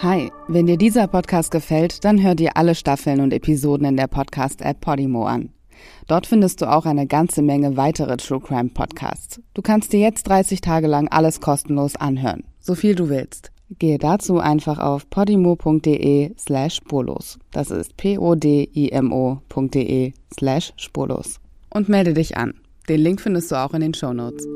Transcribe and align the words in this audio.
Hi, 0.00 0.30
wenn 0.46 0.66
dir 0.66 0.76
dieser 0.76 1.08
Podcast 1.08 1.50
gefällt, 1.50 2.04
dann 2.04 2.22
hör 2.22 2.36
dir 2.36 2.56
alle 2.56 2.76
Staffeln 2.76 3.20
und 3.20 3.32
Episoden 3.32 3.84
in 3.84 3.96
der 3.96 4.06
Podcast-App 4.06 4.80
Podimo 4.80 5.26
an. 5.26 5.48
Dort 6.06 6.28
findest 6.28 6.60
du 6.62 6.70
auch 6.70 6.86
eine 6.86 7.08
ganze 7.08 7.42
Menge 7.42 7.76
weitere 7.76 8.16
True 8.16 8.38
Crime 8.38 8.68
Podcasts. 8.68 9.40
Du 9.54 9.62
kannst 9.62 9.92
dir 9.92 9.98
jetzt 9.98 10.28
30 10.28 10.60
Tage 10.60 10.86
lang 10.86 11.08
alles 11.08 11.40
kostenlos 11.40 11.96
anhören, 11.96 12.44
so 12.60 12.76
viel 12.76 12.94
du 12.94 13.08
willst. 13.08 13.50
Gehe 13.80 13.98
dazu 13.98 14.38
einfach 14.38 14.78
auf 14.78 15.10
podimo.de 15.10 16.32
slash 16.38 16.76
spurlos. 16.76 17.40
Das 17.50 17.72
ist 17.72 17.96
p-o-d-i-m-o.de 17.96 18.52
slash 20.32 20.74
spurlos. 20.76 21.40
Und 21.70 21.88
melde 21.88 22.14
dich 22.14 22.36
an. 22.36 22.54
Den 22.88 23.00
Link 23.00 23.20
findest 23.20 23.50
du 23.50 23.56
auch 23.56 23.74
in 23.74 23.80
den 23.80 23.94
Show 23.94 24.12
Notes. 24.12 24.46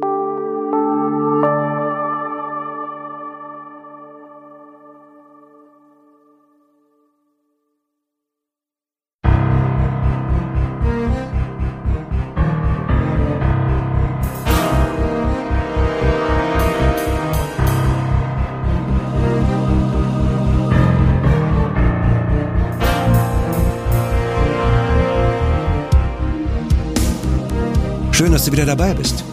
Schön, 28.32 28.38
dass 28.38 28.46
du 28.46 28.52
wieder 28.52 28.64
dabei 28.64 28.94
bist. 28.94 29.24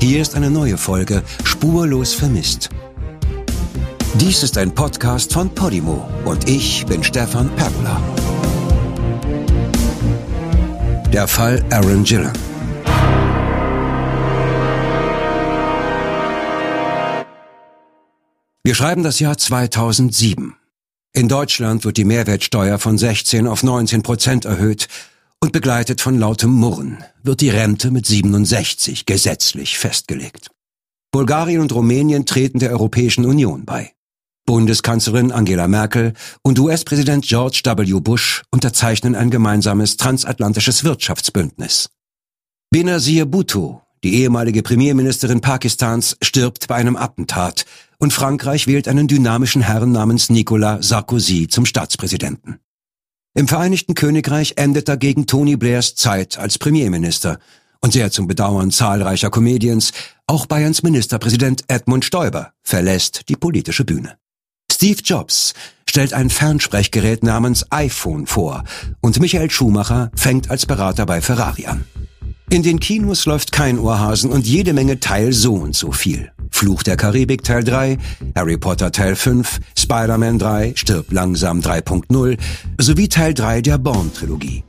Hier 0.00 0.20
ist 0.20 0.34
eine 0.34 0.50
neue 0.50 0.76
Folge 0.76 1.22
Spurlos 1.44 2.12
vermisst. 2.12 2.70
Dies 4.14 4.42
ist 4.42 4.58
ein 4.58 4.74
Podcast 4.74 5.32
von 5.32 5.48
Podimo 5.54 6.10
und 6.24 6.48
ich 6.48 6.84
bin 6.86 7.04
Stefan 7.04 7.48
Pergula. 7.54 8.02
Der 11.12 11.28
Fall 11.28 11.64
Aaron 11.70 12.02
Gillen. 12.02 12.32
Wir 18.64 18.74
schreiben 18.74 19.04
das 19.04 19.20
Jahr 19.20 19.38
2007. 19.38 20.56
In 21.12 21.28
Deutschland 21.28 21.84
wird 21.84 21.96
die 21.96 22.04
Mehrwertsteuer 22.04 22.80
von 22.80 22.98
16 22.98 23.46
auf 23.46 23.62
19 23.62 24.02
Prozent 24.02 24.46
erhöht 24.46 24.88
und 25.40 25.52
begleitet 25.52 26.00
von 26.00 26.18
lautem 26.18 26.50
Murren 26.50 27.04
wird 27.22 27.40
die 27.40 27.50
Rente 27.50 27.90
mit 27.90 28.06
67 28.06 29.06
gesetzlich 29.06 29.78
festgelegt. 29.78 30.50
Bulgarien 31.10 31.60
und 31.60 31.72
Rumänien 31.72 32.26
treten 32.26 32.58
der 32.58 32.70
Europäischen 32.70 33.24
Union 33.24 33.64
bei. 33.64 33.92
Bundeskanzlerin 34.46 35.30
Angela 35.30 35.68
Merkel 35.68 36.14
und 36.42 36.58
US-Präsident 36.58 37.24
George 37.26 37.60
W. 37.64 38.00
Bush 38.00 38.42
unterzeichnen 38.50 39.14
ein 39.14 39.30
gemeinsames 39.30 39.96
transatlantisches 39.96 40.84
Wirtschaftsbündnis. 40.84 41.90
Benazir 42.70 43.26
Bhutto, 43.26 43.82
die 44.04 44.14
ehemalige 44.14 44.62
Premierministerin 44.62 45.40
Pakistans, 45.40 46.16
stirbt 46.22 46.68
bei 46.68 46.76
einem 46.76 46.96
Attentat 46.96 47.64
und 47.98 48.12
Frankreich 48.12 48.66
wählt 48.66 48.88
einen 48.88 49.08
dynamischen 49.08 49.62
Herrn 49.62 49.92
namens 49.92 50.30
Nicolas 50.30 50.88
Sarkozy 50.88 51.48
zum 51.48 51.66
Staatspräsidenten. 51.66 52.60
Im 53.38 53.46
Vereinigten 53.46 53.94
Königreich 53.94 54.54
endet 54.56 54.88
dagegen 54.88 55.28
Tony 55.28 55.54
Blairs 55.54 55.94
Zeit 55.94 56.38
als 56.38 56.58
Premierminister 56.58 57.38
und 57.80 57.92
sehr 57.92 58.10
zum 58.10 58.26
Bedauern 58.26 58.72
zahlreicher 58.72 59.30
Comedians, 59.30 59.92
auch 60.26 60.46
Bayerns 60.46 60.82
Ministerpräsident 60.82 61.62
Edmund 61.68 62.04
Stoiber 62.04 62.50
verlässt 62.64 63.28
die 63.28 63.36
politische 63.36 63.84
Bühne. 63.84 64.16
Steve 64.72 65.00
Jobs 65.04 65.54
stellt 65.88 66.14
ein 66.14 66.30
Fernsprechgerät 66.30 67.22
namens 67.22 67.64
iPhone 67.70 68.26
vor 68.26 68.64
und 69.02 69.20
Michael 69.20 69.52
Schumacher 69.52 70.10
fängt 70.16 70.50
als 70.50 70.66
Berater 70.66 71.06
bei 71.06 71.20
Ferrari 71.20 71.66
an. 71.66 71.84
In 72.50 72.64
den 72.64 72.80
Kinos 72.80 73.24
läuft 73.24 73.52
kein 73.52 73.78
Ohrhasen 73.78 74.32
und 74.32 74.48
jede 74.48 74.72
Menge 74.72 74.98
Teil 74.98 75.32
so 75.32 75.54
und 75.54 75.76
so 75.76 75.92
viel. 75.92 76.32
Fluch 76.50 76.82
der 76.82 76.96
Karibik 76.96 77.42
Teil 77.42 77.64
3, 77.64 77.98
Harry 78.34 78.56
Potter 78.56 78.92
Teil 78.92 79.16
5, 79.16 79.60
Spider-Man 79.76 80.38
3, 80.38 80.72
Stirb 80.76 81.12
langsam 81.12 81.60
3.0 81.60 82.36
sowie 82.78 83.08
Teil 83.08 83.34
3 83.34 83.62
der 83.62 83.78
Bourne-Trilogie. 83.78 84.64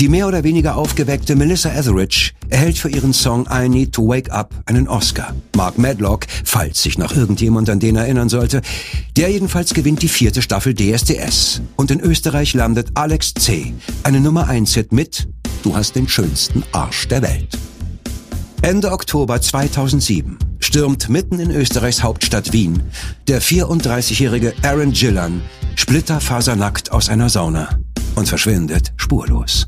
Die 0.00 0.08
mehr 0.08 0.26
oder 0.26 0.44
weniger 0.44 0.76
aufgeweckte 0.76 1.36
Melissa 1.36 1.74
Etheridge 1.74 2.30
erhält 2.48 2.78
für 2.78 2.88
ihren 2.88 3.12
Song 3.12 3.46
I 3.52 3.68
Need 3.68 3.92
to 3.92 4.08
Wake 4.08 4.32
Up 4.32 4.54
einen 4.64 4.88
Oscar. 4.88 5.34
Mark 5.54 5.76
Madlock, 5.76 6.26
falls 6.42 6.82
sich 6.82 6.96
noch 6.96 7.14
irgendjemand 7.14 7.68
an 7.68 7.80
den 7.80 7.96
erinnern 7.96 8.30
sollte, 8.30 8.62
der 9.18 9.30
jedenfalls 9.30 9.74
gewinnt 9.74 10.00
die 10.00 10.08
vierte 10.08 10.40
Staffel 10.40 10.74
DSDS. 10.74 11.60
Und 11.76 11.90
in 11.90 12.00
Österreich 12.00 12.54
landet 12.54 12.92
Alex 12.94 13.34
C., 13.34 13.74
eine 14.02 14.20
Nummer 14.20 14.48
1 14.48 14.72
Hit 14.72 14.90
mit 14.92 15.28
Du 15.62 15.76
hast 15.76 15.96
den 15.96 16.08
schönsten 16.08 16.62
Arsch 16.72 17.06
der 17.08 17.20
Welt. 17.20 17.58
Ende 18.62 18.92
Oktober 18.92 19.42
2007 19.42 20.38
stürmt 20.70 21.08
mitten 21.08 21.40
in 21.40 21.50
Österreichs 21.50 22.04
Hauptstadt 22.04 22.52
Wien 22.52 22.84
der 23.26 23.42
34-jährige 23.42 24.54
Aaron 24.62 24.92
Gillan 24.92 25.42
splitterfasernackt 25.74 26.92
aus 26.92 27.08
einer 27.08 27.28
Sauna 27.28 27.80
und 28.14 28.28
verschwindet 28.28 28.92
spurlos. 28.96 29.66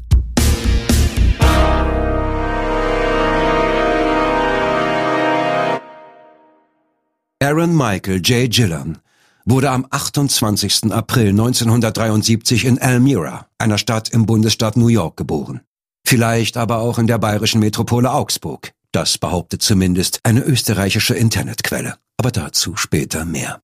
Aaron 7.40 7.76
Michael 7.76 8.20
J. 8.20 8.48
Gillan 8.48 8.98
wurde 9.44 9.72
am 9.72 9.84
28. 9.90 10.92
April 10.92 11.30
1973 11.30 12.64
in 12.64 12.78
Elmira, 12.78 13.48
einer 13.58 13.78
Stadt 13.78 14.10
im 14.10 14.24
Bundesstaat 14.24 14.76
New 14.76 14.86
York, 14.86 15.16
geboren. 15.16 15.62
Vielleicht 16.06 16.56
aber 16.56 16.78
auch 16.78 17.00
in 17.00 17.08
der 17.08 17.18
bayerischen 17.18 17.58
Metropole 17.58 18.12
Augsburg. 18.12 18.72
Das 18.92 19.18
behauptet 19.18 19.62
zumindest 19.62 20.20
eine 20.22 20.42
österreichische 20.42 21.14
Internetquelle. 21.14 21.96
Aber 22.18 22.30
dazu 22.30 22.76
später 22.76 23.24
mehr. 23.24 23.62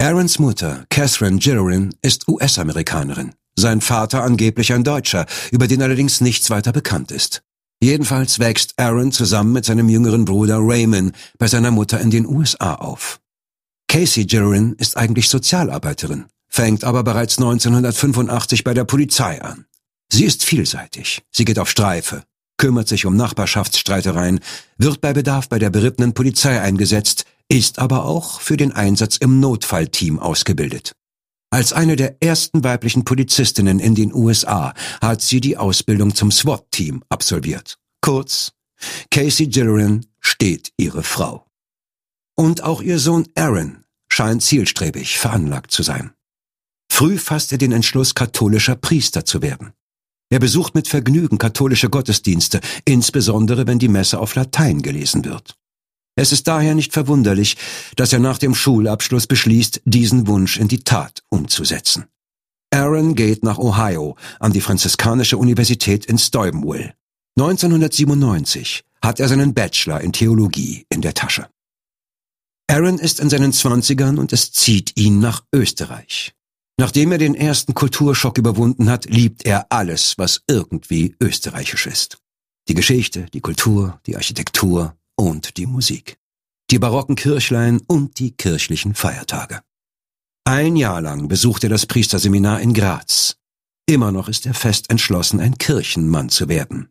Aarons 0.00 0.38
Mutter, 0.38 0.84
Catherine 0.90 1.38
Gillerin, 1.38 1.94
ist 2.02 2.28
US-Amerikanerin. 2.28 3.34
Sein 3.58 3.80
Vater 3.80 4.22
angeblich 4.22 4.72
ein 4.72 4.84
Deutscher, 4.84 5.26
über 5.50 5.66
den 5.66 5.82
allerdings 5.82 6.20
nichts 6.20 6.50
weiter 6.50 6.70
bekannt 6.70 7.10
ist. 7.10 7.42
Jedenfalls 7.80 8.38
wächst 8.38 8.74
Aaron 8.76 9.10
zusammen 9.10 9.52
mit 9.52 9.64
seinem 9.64 9.88
jüngeren 9.88 10.24
Bruder 10.24 10.58
Raymond 10.60 11.14
bei 11.38 11.48
seiner 11.48 11.70
Mutter 11.70 12.00
in 12.00 12.10
den 12.10 12.26
USA 12.26 12.74
auf. 12.74 13.20
Casey 13.88 14.26
Gillerin 14.26 14.74
ist 14.74 14.96
eigentlich 14.96 15.28
Sozialarbeiterin, 15.28 16.26
fängt 16.48 16.84
aber 16.84 17.02
bereits 17.02 17.38
1985 17.38 18.62
bei 18.62 18.74
der 18.74 18.84
Polizei 18.84 19.42
an. 19.42 19.64
Sie 20.12 20.24
ist 20.24 20.44
vielseitig. 20.44 21.22
Sie 21.30 21.44
geht 21.44 21.58
auf 21.58 21.70
Streife, 21.70 22.22
kümmert 22.58 22.88
sich 22.88 23.06
um 23.06 23.16
Nachbarschaftsstreitereien, 23.16 24.40
wird 24.76 25.00
bei 25.00 25.14
Bedarf 25.14 25.48
bei 25.48 25.58
der 25.58 25.70
berittenen 25.70 26.12
Polizei 26.12 26.60
eingesetzt, 26.60 27.24
ist 27.48 27.78
aber 27.78 28.04
auch 28.04 28.40
für 28.40 28.58
den 28.58 28.72
Einsatz 28.72 29.16
im 29.16 29.40
Notfallteam 29.40 30.18
ausgebildet. 30.18 30.92
Als 31.50 31.72
eine 31.72 31.96
der 31.96 32.22
ersten 32.22 32.62
weiblichen 32.62 33.04
Polizistinnen 33.04 33.80
in 33.80 33.94
den 33.94 34.12
USA 34.12 34.74
hat 35.00 35.22
sie 35.22 35.40
die 35.40 35.56
Ausbildung 35.56 36.14
zum 36.14 36.30
SWAT-Team 36.30 37.02
absolviert. 37.08 37.78
Kurz, 38.02 38.52
Casey 39.10 39.46
Gillerin 39.46 40.04
steht 40.20 40.72
ihre 40.76 41.02
Frau. 41.02 41.46
Und 42.36 42.62
auch 42.62 42.82
ihr 42.82 42.98
Sohn 42.98 43.26
Aaron 43.34 43.84
scheint 44.08 44.42
zielstrebig 44.42 45.18
veranlagt 45.18 45.70
zu 45.70 45.82
sein. 45.82 46.12
Früh 46.90 47.16
fasst 47.16 47.52
er 47.52 47.58
den 47.58 47.72
Entschluss, 47.72 48.14
katholischer 48.14 48.76
Priester 48.76 49.24
zu 49.24 49.40
werden. 49.40 49.72
Er 50.30 50.38
besucht 50.38 50.74
mit 50.74 50.88
Vergnügen 50.88 51.38
katholische 51.38 51.88
Gottesdienste, 51.88 52.60
insbesondere 52.84 53.66
wenn 53.66 53.78
die 53.78 53.88
Messe 53.88 54.18
auf 54.18 54.34
Latein 54.34 54.82
gelesen 54.82 55.24
wird. 55.24 55.56
Es 56.16 56.32
ist 56.32 56.48
daher 56.48 56.74
nicht 56.74 56.92
verwunderlich, 56.92 57.56
dass 57.96 58.12
er 58.12 58.18
nach 58.18 58.38
dem 58.38 58.54
Schulabschluss 58.54 59.26
beschließt, 59.26 59.82
diesen 59.84 60.26
Wunsch 60.26 60.58
in 60.58 60.68
die 60.68 60.80
Tat 60.80 61.22
umzusetzen. 61.30 62.06
Aaron 62.70 63.14
geht 63.14 63.44
nach 63.44 63.58
Ohio 63.58 64.16
an 64.40 64.52
die 64.52 64.60
Franziskanische 64.60 65.38
Universität 65.38 66.04
in 66.04 66.18
Steubenville. 66.18 66.94
1997 67.38 68.84
hat 69.00 69.20
er 69.20 69.28
seinen 69.28 69.54
Bachelor 69.54 70.00
in 70.00 70.12
Theologie 70.12 70.84
in 70.90 71.00
der 71.00 71.14
Tasche. 71.14 71.48
Aaron 72.66 72.98
ist 72.98 73.20
in 73.20 73.30
seinen 73.30 73.52
Zwanzigern 73.52 74.18
und 74.18 74.32
es 74.32 74.52
zieht 74.52 74.98
ihn 74.98 75.20
nach 75.20 75.44
Österreich. 75.54 76.34
Nachdem 76.80 77.10
er 77.10 77.18
den 77.18 77.34
ersten 77.34 77.74
Kulturschock 77.74 78.38
überwunden 78.38 78.88
hat, 78.88 79.06
liebt 79.06 79.44
er 79.44 79.66
alles, 79.70 80.16
was 80.16 80.42
irgendwie 80.46 81.16
österreichisch 81.20 81.86
ist. 81.86 82.18
Die 82.68 82.74
Geschichte, 82.74 83.26
die 83.34 83.40
Kultur, 83.40 84.00
die 84.06 84.16
Architektur 84.16 84.96
und 85.16 85.56
die 85.56 85.66
Musik. 85.66 86.18
Die 86.70 86.78
barocken 86.78 87.16
Kirchlein 87.16 87.80
und 87.86 88.20
die 88.20 88.30
kirchlichen 88.30 88.94
Feiertage. 88.94 89.60
Ein 90.44 90.76
Jahr 90.76 91.00
lang 91.00 91.26
besucht 91.26 91.64
er 91.64 91.70
das 91.70 91.86
Priesterseminar 91.86 92.60
in 92.60 92.74
Graz. 92.74 93.36
Immer 93.86 94.12
noch 94.12 94.28
ist 94.28 94.46
er 94.46 94.54
fest 94.54 94.88
entschlossen, 94.88 95.40
ein 95.40 95.58
Kirchenmann 95.58 96.28
zu 96.28 96.48
werden. 96.48 96.90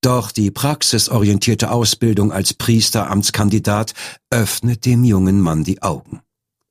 Doch 0.00 0.32
die 0.32 0.50
praxisorientierte 0.50 1.70
Ausbildung 1.70 2.32
als 2.32 2.54
Priesteramtskandidat 2.54 3.94
öffnet 4.30 4.84
dem 4.84 5.04
jungen 5.04 5.40
Mann 5.40 5.62
die 5.62 5.80
Augen. 5.80 6.22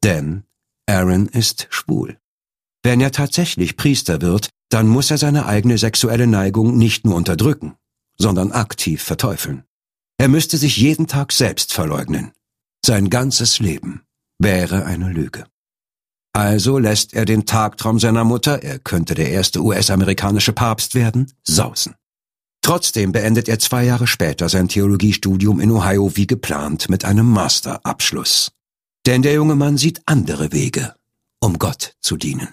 Denn 0.03 0.43
Aaron 0.85 1.27
ist 1.27 1.67
schwul. 1.69 2.20
Wenn 2.83 3.01
er 3.01 3.11
tatsächlich 3.11 3.77
Priester 3.77 4.21
wird, 4.21 4.49
dann 4.69 4.87
muss 4.87 5.11
er 5.11 5.17
seine 5.17 5.45
eigene 5.45 5.77
sexuelle 5.77 6.27
Neigung 6.27 6.77
nicht 6.77 7.05
nur 7.05 7.15
unterdrücken, 7.15 7.75
sondern 8.17 8.51
aktiv 8.51 9.03
verteufeln. 9.03 9.63
Er 10.17 10.27
müsste 10.27 10.57
sich 10.57 10.77
jeden 10.77 11.07
Tag 11.07 11.31
selbst 11.31 11.73
verleugnen. 11.73 12.31
Sein 12.85 13.09
ganzes 13.09 13.59
Leben 13.59 14.01
wäre 14.39 14.85
eine 14.85 15.11
Lüge. 15.11 15.45
Also 16.33 16.77
lässt 16.77 17.13
er 17.13 17.25
den 17.25 17.45
Tagtraum 17.45 17.99
seiner 17.99 18.23
Mutter, 18.23 18.63
er 18.63 18.79
könnte 18.79 19.15
der 19.15 19.29
erste 19.29 19.61
US-amerikanische 19.61 20.53
Papst 20.53 20.95
werden, 20.95 21.31
sausen. 21.43 21.95
Trotzdem 22.61 23.11
beendet 23.11 23.49
er 23.49 23.59
zwei 23.59 23.83
Jahre 23.83 24.07
später 24.07 24.47
sein 24.47 24.67
Theologiestudium 24.67 25.59
in 25.59 25.71
Ohio 25.71 26.15
wie 26.15 26.27
geplant 26.27 26.89
mit 26.89 27.03
einem 27.03 27.25
Masterabschluss. 27.25 28.51
Denn 29.05 29.23
der 29.23 29.33
junge 29.33 29.55
Mann 29.55 29.77
sieht 29.77 30.01
andere 30.05 30.51
Wege, 30.51 30.93
um 31.39 31.57
Gott 31.57 31.95
zu 31.99 32.17
dienen. 32.17 32.47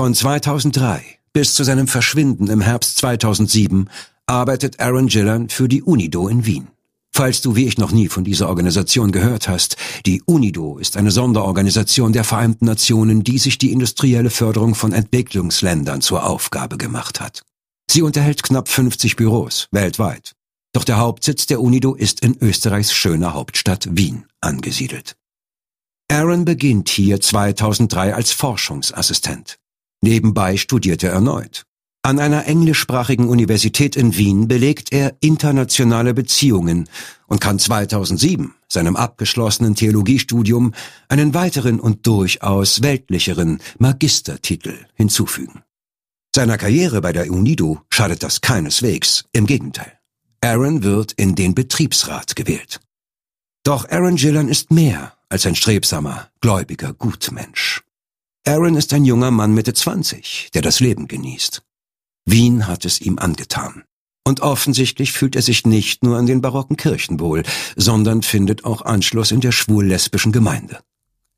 Von 0.00 0.14
2003 0.14 1.18
bis 1.34 1.54
zu 1.54 1.62
seinem 1.62 1.86
Verschwinden 1.86 2.46
im 2.46 2.62
Herbst 2.62 2.96
2007 2.96 3.90
arbeitet 4.24 4.80
Aaron 4.80 5.08
Gillan 5.08 5.50
für 5.50 5.68
die 5.68 5.82
UNIDO 5.82 6.26
in 6.26 6.46
Wien. 6.46 6.68
Falls 7.12 7.42
du 7.42 7.54
wie 7.54 7.66
ich 7.66 7.76
noch 7.76 7.92
nie 7.92 8.08
von 8.08 8.24
dieser 8.24 8.48
Organisation 8.48 9.12
gehört 9.12 9.46
hast, 9.46 9.76
die 10.06 10.22
UNIDO 10.24 10.78
ist 10.78 10.96
eine 10.96 11.10
Sonderorganisation 11.10 12.14
der 12.14 12.24
Vereinten 12.24 12.64
Nationen, 12.64 13.24
die 13.24 13.36
sich 13.36 13.58
die 13.58 13.72
industrielle 13.72 14.30
Förderung 14.30 14.74
von 14.74 14.94
Entwicklungsländern 14.94 16.00
zur 16.00 16.24
Aufgabe 16.24 16.78
gemacht 16.78 17.20
hat. 17.20 17.42
Sie 17.90 18.00
unterhält 18.00 18.42
knapp 18.42 18.70
50 18.70 19.16
Büros 19.16 19.68
weltweit. 19.70 20.32
Doch 20.72 20.84
der 20.84 20.96
Hauptsitz 20.96 21.44
der 21.44 21.60
UNIDO 21.60 21.94
ist 21.94 22.24
in 22.24 22.38
Österreichs 22.40 22.94
schöner 22.94 23.34
Hauptstadt 23.34 23.86
Wien 23.90 24.24
angesiedelt. 24.40 25.18
Aaron 26.10 26.46
beginnt 26.46 26.88
hier 26.88 27.20
2003 27.20 28.14
als 28.14 28.32
Forschungsassistent. 28.32 29.60
Nebenbei 30.02 30.56
studiert 30.56 31.02
er 31.02 31.12
erneut. 31.12 31.64
An 32.02 32.18
einer 32.18 32.46
englischsprachigen 32.46 33.28
Universität 33.28 33.94
in 33.94 34.16
Wien 34.16 34.48
belegt 34.48 34.90
er 34.90 35.16
internationale 35.20 36.14
Beziehungen 36.14 36.88
und 37.26 37.42
kann 37.42 37.58
2007 37.58 38.54
seinem 38.68 38.96
abgeschlossenen 38.96 39.74
Theologiestudium 39.74 40.72
einen 41.08 41.34
weiteren 41.34 41.78
und 41.78 42.06
durchaus 42.06 42.82
weltlicheren 42.82 43.60
Magistertitel 43.78 44.86
hinzufügen. 44.94 45.62
Seiner 46.34 46.56
Karriere 46.56 47.02
bei 47.02 47.12
der 47.12 47.30
UNIDO 47.30 47.82
schadet 47.90 48.22
das 48.22 48.40
keineswegs, 48.40 49.24
im 49.32 49.46
Gegenteil. 49.46 49.98
Aaron 50.40 50.82
wird 50.82 51.12
in 51.12 51.34
den 51.34 51.54
Betriebsrat 51.54 52.34
gewählt. 52.34 52.80
Doch 53.62 53.90
Aaron 53.90 54.16
Gillan 54.16 54.48
ist 54.48 54.70
mehr 54.70 55.12
als 55.28 55.44
ein 55.44 55.54
strebsamer, 55.54 56.28
gläubiger 56.40 56.94
Gutmensch. 56.94 57.82
Aaron 58.46 58.74
ist 58.76 58.92
ein 58.94 59.04
junger 59.04 59.30
Mann 59.30 59.52
Mitte 59.52 59.74
20, 59.74 60.50
der 60.54 60.62
das 60.62 60.80
Leben 60.80 61.08
genießt. 61.08 61.62
Wien 62.24 62.66
hat 62.66 62.84
es 62.84 63.00
ihm 63.00 63.18
angetan. 63.18 63.84
Und 64.24 64.40
offensichtlich 64.40 65.12
fühlt 65.12 65.36
er 65.36 65.42
sich 65.42 65.66
nicht 65.66 66.02
nur 66.02 66.16
an 66.16 66.26
den 66.26 66.40
barocken 66.40 66.76
Kirchen 66.76 67.20
wohl, 67.20 67.42
sondern 67.76 68.22
findet 68.22 68.64
auch 68.64 68.82
Anschluss 68.82 69.30
in 69.30 69.40
der 69.40 69.52
schwul-lesbischen 69.52 70.32
Gemeinde. 70.32 70.80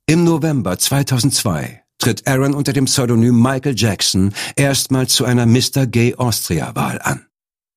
Im 0.06 0.24
November 0.24 0.78
2002 0.78 1.82
tritt 1.98 2.26
Aaron 2.26 2.54
unter 2.54 2.72
dem 2.72 2.84
Pseudonym 2.84 3.40
Michael 3.40 3.74
Jackson 3.76 4.32
erstmals 4.56 5.14
zu 5.14 5.24
einer 5.24 5.46
Mr. 5.46 5.86
Gay 5.86 6.14
Austria 6.16 6.74
Wahl 6.74 7.00
an. 7.02 7.26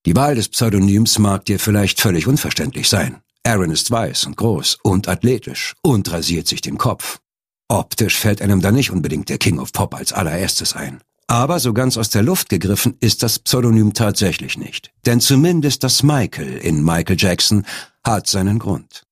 Die 0.05 0.15
Wahl 0.15 0.35
des 0.35 0.49
Pseudonyms 0.49 1.17
mag 1.17 1.45
dir 1.45 1.59
vielleicht 1.59 1.99
völlig 1.99 2.27
unverständlich 2.27 2.89
sein. 2.89 3.21
Aaron 3.43 3.71
ist 3.71 3.89
weiß 3.89 4.25
und 4.25 4.37
groß 4.37 4.79
und 4.83 5.07
athletisch 5.07 5.73
und 5.81 6.11
rasiert 6.11 6.47
sich 6.47 6.61
den 6.61 6.77
Kopf. 6.77 7.19
Optisch 7.67 8.17
fällt 8.17 8.41
einem 8.41 8.61
da 8.61 8.71
nicht 8.71 8.91
unbedingt 8.91 9.29
der 9.29 9.37
King 9.37 9.59
of 9.59 9.71
Pop 9.71 9.95
als 9.95 10.13
allererstes 10.13 10.75
ein. 10.75 11.01
Aber 11.27 11.59
so 11.59 11.73
ganz 11.73 11.97
aus 11.97 12.09
der 12.09 12.21
Luft 12.21 12.49
gegriffen 12.49 12.95
ist 12.99 13.23
das 13.23 13.39
Pseudonym 13.39 13.93
tatsächlich 13.93 14.57
nicht. 14.57 14.91
Denn 15.05 15.19
zumindest 15.19 15.83
das 15.83 16.03
Michael 16.03 16.57
in 16.57 16.83
Michael 16.83 17.17
Jackson 17.19 17.65
hat 18.03 18.27
seinen 18.27 18.59
Grund. 18.59 19.03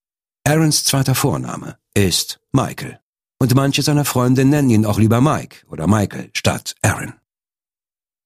Aarons 0.43 0.83
zweiter 0.83 1.15
Vorname 1.15 1.77
ist 1.95 2.39
Michael. 2.51 2.99
Und 3.39 3.55
manche 3.55 3.81
seiner 3.81 4.05
Freunde 4.05 4.45
nennen 4.45 4.69
ihn 4.69 4.85
auch 4.85 4.99
lieber 4.99 5.21
Mike 5.21 5.65
oder 5.69 5.87
Michael 5.87 6.29
statt 6.33 6.75
Aaron. 6.81 7.13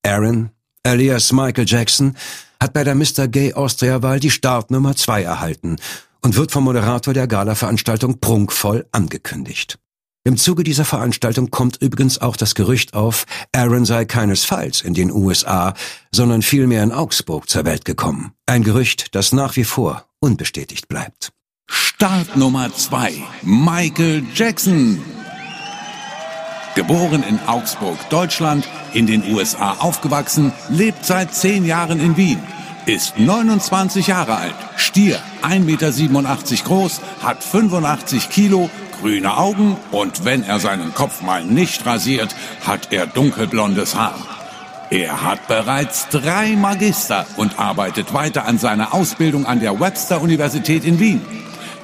Aaron, 0.03 0.51
alias 0.83 1.31
Michael 1.31 1.65
Jackson, 1.67 2.17
hat 2.59 2.73
bei 2.73 2.83
der 2.83 2.95
Mr. 2.95 3.27
Gay 3.27 3.53
Austria 3.53 4.03
Wahl 4.03 4.19
die 4.19 4.31
Startnummer 4.31 4.95
2 4.95 5.23
erhalten 5.23 5.77
und 6.21 6.35
wird 6.35 6.51
vom 6.51 6.65
Moderator 6.65 7.13
der 7.13 7.27
Gala-Veranstaltung 7.27 8.19
prunkvoll 8.19 8.85
angekündigt. 8.91 9.79
Im 10.27 10.35
Zuge 10.35 10.65
dieser 10.65 10.83
Veranstaltung 10.83 11.51
kommt 11.51 11.81
übrigens 11.81 12.19
auch 12.19 12.35
das 12.35 12.53
Gerücht 12.53 12.93
auf, 12.93 13.25
Aaron 13.53 13.85
sei 13.85 14.03
keinesfalls 14.03 14.81
in 14.81 14.93
den 14.93 15.09
USA, 15.09 15.73
sondern 16.11 16.41
vielmehr 16.41 16.83
in 16.83 16.91
Augsburg 16.91 17.49
zur 17.49 17.63
Welt 17.63 17.85
gekommen. 17.85 18.33
Ein 18.45 18.61
Gerücht, 18.61 19.15
das 19.15 19.31
nach 19.31 19.55
wie 19.55 19.63
vor 19.63 20.03
unbestätigt 20.19 20.89
bleibt. 20.89 21.31
Start 21.69 22.35
Nummer 22.35 22.75
zwei: 22.75 23.13
Michael 23.41 24.21
Jackson. 24.35 25.01
Geboren 26.75 27.23
in 27.23 27.39
Augsburg, 27.47 27.97
Deutschland, 28.09 28.67
in 28.93 29.07
den 29.07 29.33
USA 29.33 29.75
aufgewachsen, 29.79 30.51
lebt 30.67 31.05
seit 31.05 31.33
zehn 31.33 31.65
Jahren 31.65 32.01
in 32.01 32.17
Wien, 32.17 32.39
ist 32.85 33.17
29 33.17 34.07
Jahre 34.07 34.35
alt, 34.35 34.55
Stier, 34.75 35.21
1,87 35.41 35.61
Meter 35.61 36.63
groß, 36.65 36.99
hat 37.21 37.45
85 37.45 38.29
Kilo, 38.29 38.69
grüne 38.99 39.37
Augen 39.37 39.77
und 39.91 40.25
wenn 40.25 40.43
er 40.43 40.59
seinen 40.59 40.93
Kopf 40.93 41.21
mal 41.21 41.43
nicht 41.43 41.85
rasiert, 41.85 42.35
hat 42.65 42.91
er 42.91 43.07
dunkelblondes 43.07 43.95
Haar. 43.95 44.19
Er 44.89 45.23
hat 45.23 45.47
bereits 45.47 46.07
drei 46.09 46.55
Magister 46.55 47.25
und 47.35 47.59
arbeitet 47.59 48.13
weiter 48.13 48.45
an 48.45 48.57
seiner 48.57 48.93
Ausbildung 48.93 49.45
an 49.45 49.59
der 49.59 49.79
Webster 49.79 50.21
Universität 50.21 50.85
in 50.85 50.99
Wien. 50.99 51.21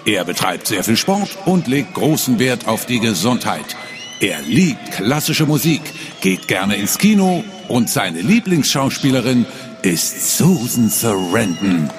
Er 0.06 0.24
betreibt 0.26 0.68
sehr 0.68 0.84
viel 0.84 0.98
Sport 0.98 1.38
und 1.46 1.68
legt 1.68 1.94
großen 1.94 2.40
Wert 2.40 2.68
auf 2.68 2.86
die 2.86 3.00
Gesundheit. 3.00 3.76
Er 4.20 4.42
liebt 4.42 4.92
klassische 4.92 5.46
Musik, 5.46 5.82
geht 6.22 6.48
gerne 6.48 6.76
ins 6.76 6.98
Kino 6.98 7.44
und 7.68 7.90
seine 7.90 8.22
Lieblingsschauspielerin 8.22 9.46
ist 9.82 10.38
Susan 10.38 10.90
Sarandon. 10.90 11.90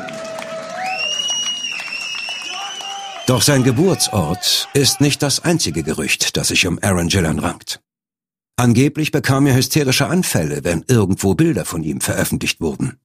Doch 3.26 3.40
sein 3.40 3.64
Geburtsort 3.64 4.68
ist 4.74 5.00
nicht 5.00 5.22
das 5.22 5.40
einzige 5.40 5.82
Gerücht, 5.82 6.36
das 6.36 6.48
sich 6.48 6.66
um 6.66 6.78
Aaron 6.82 7.08
Gillan 7.08 7.38
rankt. 7.38 7.80
Angeblich 8.56 9.12
bekam 9.12 9.46
er 9.46 9.56
hysterische 9.56 10.08
Anfälle, 10.08 10.62
wenn 10.62 10.84
irgendwo 10.88 11.34
Bilder 11.34 11.64
von 11.64 11.82
ihm 11.82 12.02
veröffentlicht 12.02 12.60
wurden. 12.60 12.98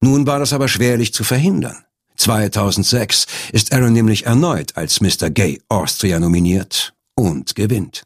Nun 0.00 0.26
war 0.26 0.38
das 0.38 0.54
aber 0.54 0.68
schwerlich 0.68 1.12
zu 1.12 1.22
verhindern. 1.22 1.84
2006 2.16 3.26
ist 3.52 3.74
Aaron 3.74 3.92
nämlich 3.92 4.24
erneut 4.24 4.76
als 4.76 5.02
Mr. 5.02 5.28
Gay 5.28 5.60
Austria 5.68 6.18
nominiert 6.18 6.94
und 7.14 7.54
gewinnt. 7.54 8.04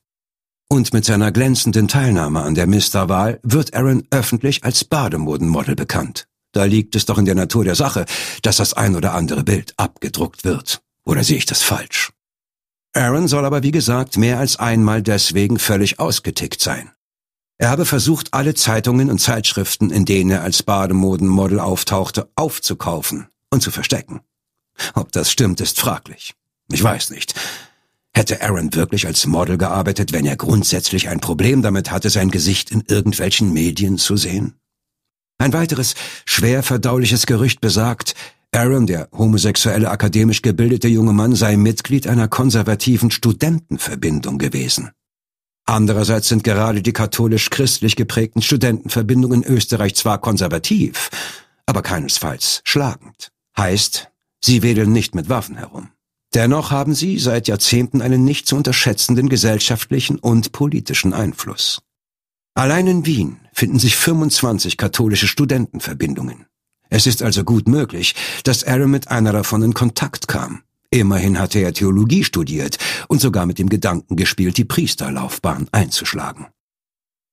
Und 0.69 0.93
mit 0.93 1.05
seiner 1.05 1.31
glänzenden 1.31 1.87
Teilnahme 1.87 2.43
an 2.43 2.57
der 2.57 2.67
Mister-Wahl 2.67 3.39
wird 3.45 3.73
Aaron 3.73 4.05
öffentlich 4.11 4.65
als 4.65 4.83
Bademodenmodel 4.83 5.77
bekannt. 5.77 6.27
Da 6.53 6.65
liegt 6.65 6.97
es 6.97 7.07
doch 7.07 7.19
in 7.19 7.25
der 7.25 7.37
Natur 7.37 7.63
der 7.63 7.77
Sache, 7.77 8.05
dass 8.43 8.57
das 8.57 8.75
ein 8.75 8.97
oder 8.97 9.15
andere 9.15 9.45
Bild 9.45 9.75
abgedruckt 9.77 10.45
wird. 10.45 10.83
Oder 11.07 11.25
sehe 11.25 11.39
ich 11.39 11.47
das 11.47 11.63
falsch? 11.63 12.13
Aaron 12.93 13.29
soll 13.29 13.45
aber 13.45 13.63
wie 13.63 13.71
gesagt 13.71 14.17
mehr 14.17 14.39
als 14.39 14.57
einmal 14.57 15.03
deswegen 15.03 15.59
völlig 15.59 15.99
ausgetickt 15.99 16.61
sein. 16.61 16.91
Er 17.59 17.71
habe 17.71 17.87
versucht, 17.87 18.35
alle 18.35 18.55
Zeitungen 18.55 19.11
und 19.11 19.19
Zeitschriften, 19.19 19.91
in 19.91 20.05
denen 20.05 20.31
er 20.31 20.43
als 20.43 20.63
Bademodenmodel 20.63 21.61
auftauchte, 21.61 22.29
aufzukaufen 22.35 23.29
und 23.51 23.63
zu 23.63 23.71
verstecken. 23.71 24.21
Ob 24.95 25.13
das 25.13 25.31
stimmt, 25.31 25.61
ist 25.61 25.81
fraglich. 25.81 26.35
Ich 26.71 26.83
weiß 26.83 27.11
nicht. 27.11 27.35
Hätte 28.13 28.43
Aaron 28.43 28.75
wirklich 28.75 29.07
als 29.07 29.27
Model 29.27 29.59
gearbeitet, 29.59 30.13
wenn 30.13 30.27
er 30.27 30.37
grundsätzlich 30.37 31.09
ein 31.09 31.21
Problem 31.21 31.63
damit 31.63 31.91
hatte, 31.91 32.11
sein 32.11 32.31
Gesicht 32.31 32.71
in 32.71 32.83
irgendwelchen 32.89 33.53
Medien 33.53 33.99
zu 33.99 34.17
sehen? 34.17 34.55
Ein 35.39 35.53
weiteres, 35.53 35.95
schwer 36.25 36.63
verdauliches 36.63 37.27
Gerücht 37.27 37.61
besagt, 37.61 38.15
Aaron, 38.57 38.87
der 38.87 39.09
homosexuelle 39.13 39.91
akademisch 39.91 40.41
gebildete 40.41 40.89
junge 40.89 41.13
Mann, 41.13 41.35
sei 41.35 41.59
Mitglied 41.59 42.07
einer 42.07 42.27
konservativen 42.27 43.11
Studentenverbindung 43.11 44.39
gewesen. 44.39 44.93
Andererseits 45.67 46.29
sind 46.29 46.43
gerade 46.43 46.81
die 46.81 46.95
katholisch-christlich 46.95 47.97
geprägten 47.97 48.41
Studentenverbindungen 48.41 49.43
in 49.43 49.53
Österreich 49.53 49.95
zwar 49.95 50.21
konservativ, 50.21 51.11
aber 51.67 51.83
keinesfalls 51.83 52.63
schlagend. 52.65 53.31
Heißt, 53.59 54.11
sie 54.43 54.63
wedeln 54.63 54.93
nicht 54.93 55.15
mit 55.15 55.29
Waffen 55.29 55.57
herum. 55.57 55.91
Dennoch 56.33 56.71
haben 56.71 56.95
sie 56.95 57.19
seit 57.19 57.49
Jahrzehnten 57.49 58.01
einen 58.01 58.25
nicht 58.25 58.47
zu 58.47 58.57
unterschätzenden 58.57 59.29
gesellschaftlichen 59.29 60.19
und 60.19 60.53
politischen 60.53 61.13
Einfluss. 61.13 61.83
Allein 62.55 62.87
in 62.87 63.05
Wien 63.05 63.37
finden 63.53 63.79
sich 63.79 63.97
25 63.97 64.79
katholische 64.79 65.29
Studentenverbindungen. 65.29 66.46
Es 66.91 67.07
ist 67.07 67.23
also 67.23 67.45
gut 67.45 67.69
möglich, 67.69 68.15
dass 68.45 68.65
Aaron 68.65 68.91
mit 68.91 69.09
einer 69.09 69.33
davon 69.33 69.63
in 69.63 69.75
Kontakt 69.75 70.29
kam. 70.29 70.63
Immerhin 70.91 71.39
hatte 71.39 71.59
er 71.59 71.75
Theologie 71.75 72.25
studiert 72.25 72.79
und 73.09 73.21
sogar 73.21 73.47
mit 73.47 73.59
dem 73.59 73.69
Gedanken 73.69 74.17
gespielt, 74.17 74.57
die 74.57 74.65
Priesterlaufbahn 74.65 75.69
einzuschlagen. 75.73 76.47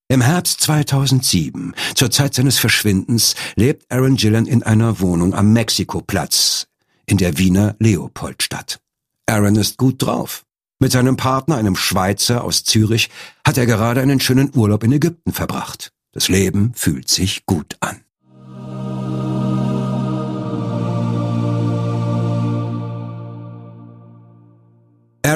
Im 0.09 0.21
Herbst 0.21 0.61
2007, 0.61 1.73
zur 1.95 2.11
Zeit 2.11 2.35
seines 2.35 2.59
Verschwindens, 2.59 3.35
lebt 3.55 3.91
Aaron 3.91 4.15
Gillen 4.15 4.45
in 4.45 4.63
einer 4.63 4.99
Wohnung 4.99 5.33
am 5.33 5.53
Mexikoplatz 5.53 6.67
in 7.05 7.17
der 7.17 7.37
Wiener 7.37 7.75
Leopoldstadt. 7.79 8.79
Aaron 9.25 9.55
ist 9.55 9.77
gut 9.77 10.01
drauf. 10.01 10.45
Mit 10.79 10.91
seinem 10.91 11.15
Partner, 11.15 11.55
einem 11.55 11.75
Schweizer 11.75 12.43
aus 12.43 12.63
Zürich, 12.63 13.09
hat 13.47 13.57
er 13.57 13.65
gerade 13.65 14.01
einen 14.01 14.19
schönen 14.19 14.51
Urlaub 14.53 14.83
in 14.83 14.91
Ägypten 14.91 15.31
verbracht. 15.31 15.93
Das 16.11 16.27
Leben 16.27 16.73
fühlt 16.75 17.09
sich 17.09 17.45
gut 17.45 17.77
an. 17.79 18.01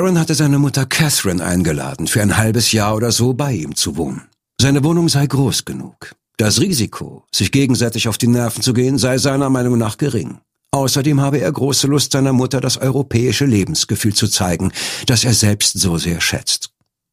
Aaron 0.08 0.20
hatte 0.20 0.36
seine 0.36 0.58
Mutter 0.58 0.86
Catherine 0.86 1.44
eingeladen, 1.44 2.08
für 2.08 2.22
ein 2.22 2.38
halbes 2.38 2.72
Jahr 2.72 2.96
oder 2.96 3.12
so 3.12 3.34
bei 3.34 3.52
ihm 3.52 3.76
zu 3.76 3.98
wohnen. 3.98 4.22
Seine 4.58 4.82
Wohnung 4.86 5.10
sei 5.10 5.28
groß 5.28 5.66
genug. 5.66 6.16
Das 6.38 6.62
Risiko, 6.62 7.26
sich 7.30 7.52
gegenseitig 7.52 8.08
auf 8.08 8.18
die 8.18 8.30
Nerven 8.30 8.64
zu 8.64 8.72
gehen, 8.72 8.98
sei 8.98 9.18
seiner 9.18 9.50
Meinung 9.50 9.78
nach 9.78 9.98
gering. 9.98 10.40
Außerdem 10.72 11.20
habe 11.20 11.40
er 11.40 11.52
große 11.52 11.88
Lust, 11.88 12.14
seiner 12.14 12.32
Mutter 12.32 12.62
das 12.62 12.78
europäische 12.78 13.44
Lebensgefühl 13.44 14.14
zu 14.14 14.30
zeigen, 14.30 14.72
das 15.08 15.26
er 15.26 15.34
selbst 15.34 15.78
so 15.78 15.98
sehr 15.98 16.22
schätzt. 16.22 16.70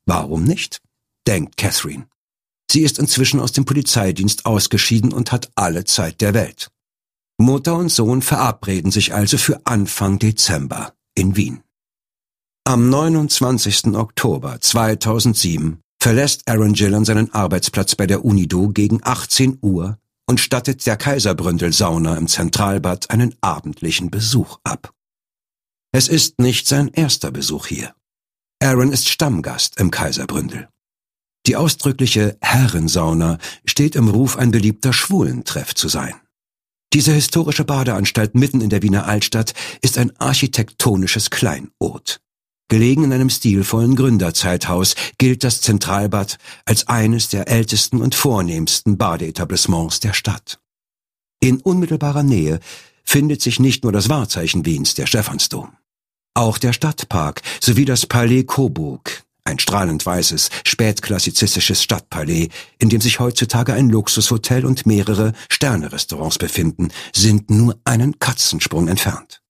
Warum 0.06 0.44
nicht? 0.44 0.80
denkt 1.26 1.56
Catherine. 1.56 2.06
Sie 2.70 2.82
ist 2.82 3.00
inzwischen 3.00 3.40
aus 3.40 3.50
dem 3.50 3.64
Polizeidienst 3.64 4.46
ausgeschieden 4.46 5.12
und 5.12 5.32
hat 5.32 5.50
alle 5.56 5.82
Zeit 5.82 6.20
der 6.20 6.32
Welt. 6.32 6.70
Mutter 7.38 7.74
und 7.74 7.90
Sohn 7.90 8.22
verabreden 8.22 8.92
sich 8.92 9.12
also 9.14 9.36
für 9.36 9.60
Anfang 9.66 10.20
Dezember 10.20 10.92
in 11.16 11.34
Wien. 11.34 11.63
Am 12.66 12.88
29. 12.88 13.94
Oktober 13.94 14.58
2007 14.58 15.82
verlässt 16.00 16.48
Aaron 16.48 16.72
Gillan 16.72 17.04
seinen 17.04 17.30
Arbeitsplatz 17.34 17.94
bei 17.94 18.06
der 18.06 18.24
Unido 18.24 18.70
gegen 18.70 19.00
18 19.02 19.58
Uhr 19.60 19.98
und 20.26 20.40
stattet 20.40 20.86
der 20.86 20.96
Kaiserbründel-Sauna 20.96 22.16
im 22.16 22.26
Zentralbad 22.26 23.10
einen 23.10 23.34
abendlichen 23.42 24.10
Besuch 24.10 24.60
ab. 24.64 24.94
Es 25.92 26.08
ist 26.08 26.40
nicht 26.40 26.66
sein 26.66 26.88
erster 26.88 27.30
Besuch 27.30 27.66
hier. 27.66 27.94
Aaron 28.62 28.92
ist 28.92 29.10
Stammgast 29.10 29.78
im 29.78 29.90
Kaiserbründel. 29.90 30.70
Die 31.46 31.56
ausdrückliche 31.56 32.38
Herrensauna 32.40 33.36
steht 33.66 33.94
im 33.94 34.08
Ruf, 34.08 34.38
ein 34.38 34.52
beliebter 34.52 34.94
Schwulentreff 34.94 35.74
zu 35.74 35.88
sein. 35.88 36.14
Diese 36.94 37.12
historische 37.12 37.64
Badeanstalt 37.64 38.34
mitten 38.34 38.62
in 38.62 38.70
der 38.70 38.80
Wiener 38.80 39.06
Altstadt 39.06 39.52
ist 39.82 39.98
ein 39.98 40.18
architektonisches 40.18 41.28
Kleinod. 41.28 42.23
Gelegen 42.74 43.04
in 43.04 43.12
einem 43.12 43.30
stilvollen 43.30 43.94
Gründerzeithaus 43.94 44.96
gilt 45.16 45.44
das 45.44 45.60
Zentralbad 45.60 46.38
als 46.64 46.88
eines 46.88 47.28
der 47.28 47.46
ältesten 47.46 48.02
und 48.02 48.16
vornehmsten 48.16 48.98
Badeetablissements 48.98 50.00
der 50.00 50.12
Stadt. 50.12 50.58
In 51.38 51.60
unmittelbarer 51.60 52.24
Nähe 52.24 52.58
findet 53.04 53.42
sich 53.42 53.60
nicht 53.60 53.84
nur 53.84 53.92
das 53.92 54.08
Wahrzeichen 54.08 54.66
Wiens, 54.66 54.94
der 54.94 55.06
Stephansdom. 55.06 55.68
Auch 56.34 56.58
der 56.58 56.72
Stadtpark 56.72 57.42
sowie 57.60 57.84
das 57.84 58.06
Palais 58.06 58.42
Coburg, 58.42 59.22
ein 59.44 59.60
strahlend 59.60 60.04
weißes, 60.04 60.50
spätklassizistisches 60.66 61.80
Stadtpalais, 61.80 62.48
in 62.80 62.88
dem 62.88 63.00
sich 63.00 63.20
heutzutage 63.20 63.72
ein 63.72 63.88
Luxushotel 63.88 64.66
und 64.66 64.84
mehrere 64.84 65.32
Sternerestaurants 65.48 66.38
befinden, 66.38 66.88
sind 67.14 67.50
nur 67.50 67.78
einen 67.84 68.18
Katzensprung 68.18 68.88
entfernt. 68.88 69.43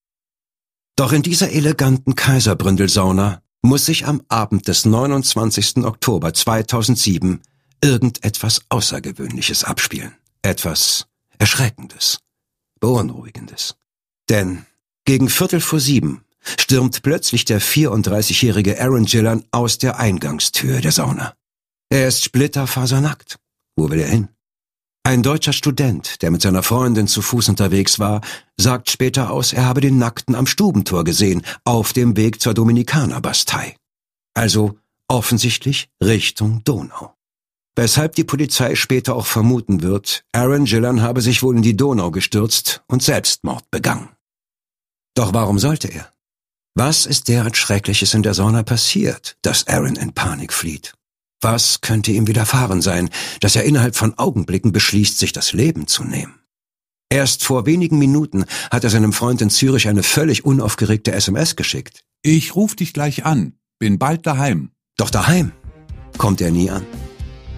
Doch 0.95 1.11
in 1.11 1.23
dieser 1.23 1.51
eleganten 1.51 2.15
Kaiserbründelsauna 2.15 3.41
muss 3.61 3.85
sich 3.85 4.05
am 4.05 4.21
Abend 4.29 4.67
des 4.69 4.85
29. 4.85 5.83
Oktober 5.83 6.33
2007 6.33 7.41
irgendetwas 7.83 8.61
Außergewöhnliches 8.69 9.65
abspielen. 9.65 10.13
Etwas 10.41 11.07
Erschreckendes, 11.37 12.19
Beunruhigendes. 12.79 13.75
Denn 14.29 14.65
gegen 15.03 15.27
Viertel 15.29 15.59
vor 15.59 15.81
sieben 15.81 16.23
stürmt 16.57 17.01
plötzlich 17.01 17.43
der 17.43 17.61
34-jährige 17.61 18.79
Aaron 18.79 19.05
Gillan 19.05 19.43
aus 19.51 19.77
der 19.77 19.99
Eingangstür 19.99 20.79
der 20.79 20.93
Sauna. 20.93 21.33
Er 21.89 22.07
ist 22.07 22.23
splitterfasernackt. 22.23 23.37
Wo 23.75 23.89
will 23.89 23.99
er 23.99 24.07
hin? 24.07 24.29
Ein 25.05 25.21
deutscher 25.21 25.53
Student, 25.53 26.23
der 26.23 26.31
mit 26.31 26.41
seiner 26.41 26.63
Freundin 26.63 27.05
zu 27.05 27.21
Fuß 27.21 27.49
unterwegs 27.49 27.99
war, 27.99 28.21
sagt 28.57 28.89
später 28.89 29.29
aus, 29.29 29.53
er 29.53 29.65
habe 29.65 29.79
den 29.79 29.99
Nackten 29.99 30.33
am 30.33 30.47
Stubentor 30.47 31.03
gesehen, 31.03 31.43
auf 31.63 31.93
dem 31.93 32.17
Weg 32.17 32.41
zur 32.41 32.55
Dominikanerbastei. 32.55 33.75
Also 34.33 34.79
offensichtlich 35.07 35.89
Richtung 36.03 36.63
Donau. 36.63 37.13
Weshalb 37.75 38.15
die 38.15 38.23
Polizei 38.23 38.73
später 38.73 39.15
auch 39.15 39.27
vermuten 39.27 39.83
wird, 39.83 40.25
Aaron 40.31 40.65
Gillan 40.65 41.03
habe 41.03 41.21
sich 41.21 41.43
wohl 41.43 41.55
in 41.55 41.61
die 41.61 41.77
Donau 41.77 42.09
gestürzt 42.09 42.81
und 42.87 43.03
Selbstmord 43.03 43.69
begangen. 43.69 44.09
Doch 45.13 45.33
warum 45.35 45.59
sollte 45.59 45.87
er? 45.87 46.11
Was 46.73 47.05
ist 47.05 47.27
derart 47.27 47.57
Schreckliches 47.57 48.15
in 48.15 48.23
der 48.23 48.33
Sauna 48.33 48.63
passiert, 48.63 49.37
dass 49.43 49.67
Aaron 49.67 49.97
in 49.97 50.13
Panik 50.13 50.51
flieht? 50.51 50.95
Was 51.45 51.81
könnte 51.81 52.11
ihm 52.11 52.25
widerfahren 52.25 52.81
sein, 52.81 53.11
dass 53.39 53.55
er 53.55 53.65
innerhalb 53.65 53.95
von 53.95 54.17
Augenblicken 54.17 54.71
beschließt, 54.71 55.19
sich 55.19 55.31
das 55.31 55.53
Leben 55.53 55.85
zu 55.85 56.03
nehmen? 56.03 56.39
Erst 57.07 57.43
vor 57.43 57.67
wenigen 57.67 57.99
Minuten 57.99 58.45
hat 58.71 58.83
er 58.83 58.89
seinem 58.89 59.13
Freund 59.13 59.43
in 59.43 59.51
Zürich 59.51 59.87
eine 59.87 60.01
völlig 60.01 60.43
unaufgeregte 60.43 61.11
SMS 61.11 61.55
geschickt. 61.55 62.03
Ich 62.23 62.55
ruf 62.55 62.75
dich 62.75 62.93
gleich 62.93 63.25
an. 63.25 63.53
Bin 63.77 63.99
bald 63.99 64.25
daheim. 64.25 64.71
Doch 64.97 65.11
daheim 65.11 65.51
kommt 66.17 66.41
er 66.41 66.49
nie 66.49 66.71
an. 66.71 66.83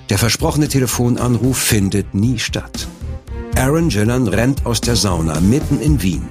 Der 0.10 0.18
versprochene 0.18 0.68
Telefonanruf 0.68 1.58
findet 1.58 2.14
nie 2.14 2.40
statt. 2.40 2.90
Aaron 3.56 3.88
Gillan 3.88 4.28
rennt 4.28 4.66
aus 4.66 4.82
der 4.82 4.98
Sauna 4.98 5.40
mitten 5.40 5.80
in 5.80 6.02
Wien 6.02 6.28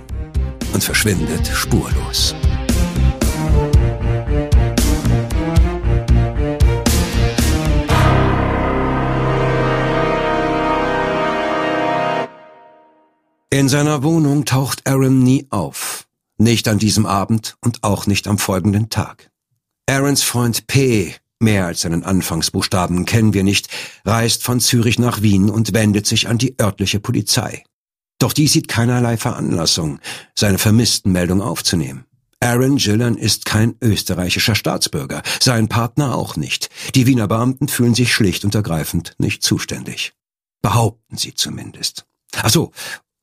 und 0.74 0.84
verschwindet 0.84 1.46
spurlos. 1.54 2.34
In 13.56 13.70
seiner 13.70 14.02
Wohnung 14.02 14.44
taucht 14.44 14.86
Aaron 14.86 15.22
nie 15.22 15.46
auf. 15.48 16.06
Nicht 16.36 16.68
an 16.68 16.78
diesem 16.78 17.06
Abend 17.06 17.56
und 17.62 17.84
auch 17.84 18.06
nicht 18.06 18.28
am 18.28 18.36
folgenden 18.36 18.90
Tag. 18.90 19.30
Aarons 19.88 20.22
Freund 20.22 20.66
P., 20.66 21.14
mehr 21.38 21.64
als 21.64 21.80
seinen 21.80 22.04
Anfangsbuchstaben 22.04 23.06
kennen 23.06 23.32
wir 23.32 23.44
nicht, 23.44 23.70
reist 24.04 24.42
von 24.42 24.60
Zürich 24.60 24.98
nach 24.98 25.22
Wien 25.22 25.48
und 25.48 25.72
wendet 25.72 26.06
sich 26.06 26.28
an 26.28 26.36
die 26.36 26.54
örtliche 26.60 27.00
Polizei. 27.00 27.64
Doch 28.18 28.34
die 28.34 28.46
sieht 28.46 28.68
keinerlei 28.68 29.16
Veranlassung, 29.16 30.00
seine 30.34 30.58
Vermisstenmeldung 30.58 31.40
aufzunehmen. 31.40 32.04
Aaron 32.40 32.76
Gillan 32.76 33.16
ist 33.16 33.46
kein 33.46 33.74
österreichischer 33.80 34.54
Staatsbürger, 34.54 35.22
sein 35.40 35.68
Partner 35.68 36.14
auch 36.14 36.36
nicht. 36.36 36.68
Die 36.94 37.06
Wiener 37.06 37.26
Beamten 37.26 37.68
fühlen 37.68 37.94
sich 37.94 38.12
schlicht 38.12 38.44
und 38.44 38.54
ergreifend 38.54 39.14
nicht 39.16 39.42
zuständig. 39.42 40.12
Behaupten 40.60 41.16
sie 41.16 41.32
zumindest. 41.32 42.04
Ach 42.42 42.50
so, 42.50 42.70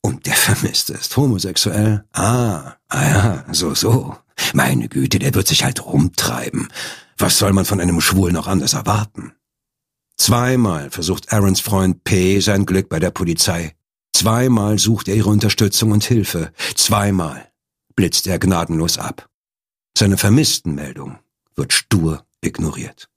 und 0.04 0.26
der 0.26 0.36
Vermisste 0.36 0.94
ist 0.94 1.16
homosexuell? 1.18 2.04
Ah, 2.14 2.76
ah 2.90 3.04
ja, 3.04 3.46
so, 3.52 3.74
so. 3.74 4.16
Meine 4.54 4.90
Güte, 4.90 5.20
der 5.20 5.34
wird 5.34 5.48
sich 5.48 5.64
halt 5.64 5.86
rumtreiben. 5.86 6.68
Was 7.18 7.38
soll 7.38 7.54
man 7.54 7.66
von 7.66 7.80
einem 7.80 8.02
Schwul 8.02 8.32
noch 8.32 8.48
anders 8.48 8.74
erwarten? 8.74 9.34
Zweimal 10.18 10.92
versucht 10.92 11.32
Aarons 11.32 11.62
Freund 11.62 12.04
P. 12.04 12.40
sein 12.40 12.66
Glück 12.66 12.90
bei 12.90 13.00
der 13.00 13.12
Polizei. 13.12 13.76
Zweimal 14.14 14.78
sucht 14.78 15.08
er 15.08 15.16
ihre 15.16 15.30
Unterstützung 15.30 15.92
und 15.92 16.04
Hilfe. 16.04 16.52
Zweimal 16.76 17.52
blitzt 17.96 18.28
er 18.28 18.40
gnadenlos 18.40 18.98
ab. 18.98 19.30
Seine 19.98 20.18
Vermisstenmeldung 20.18 21.20
wird 21.56 21.74
stur 21.74 22.26
ignoriert. 22.42 23.10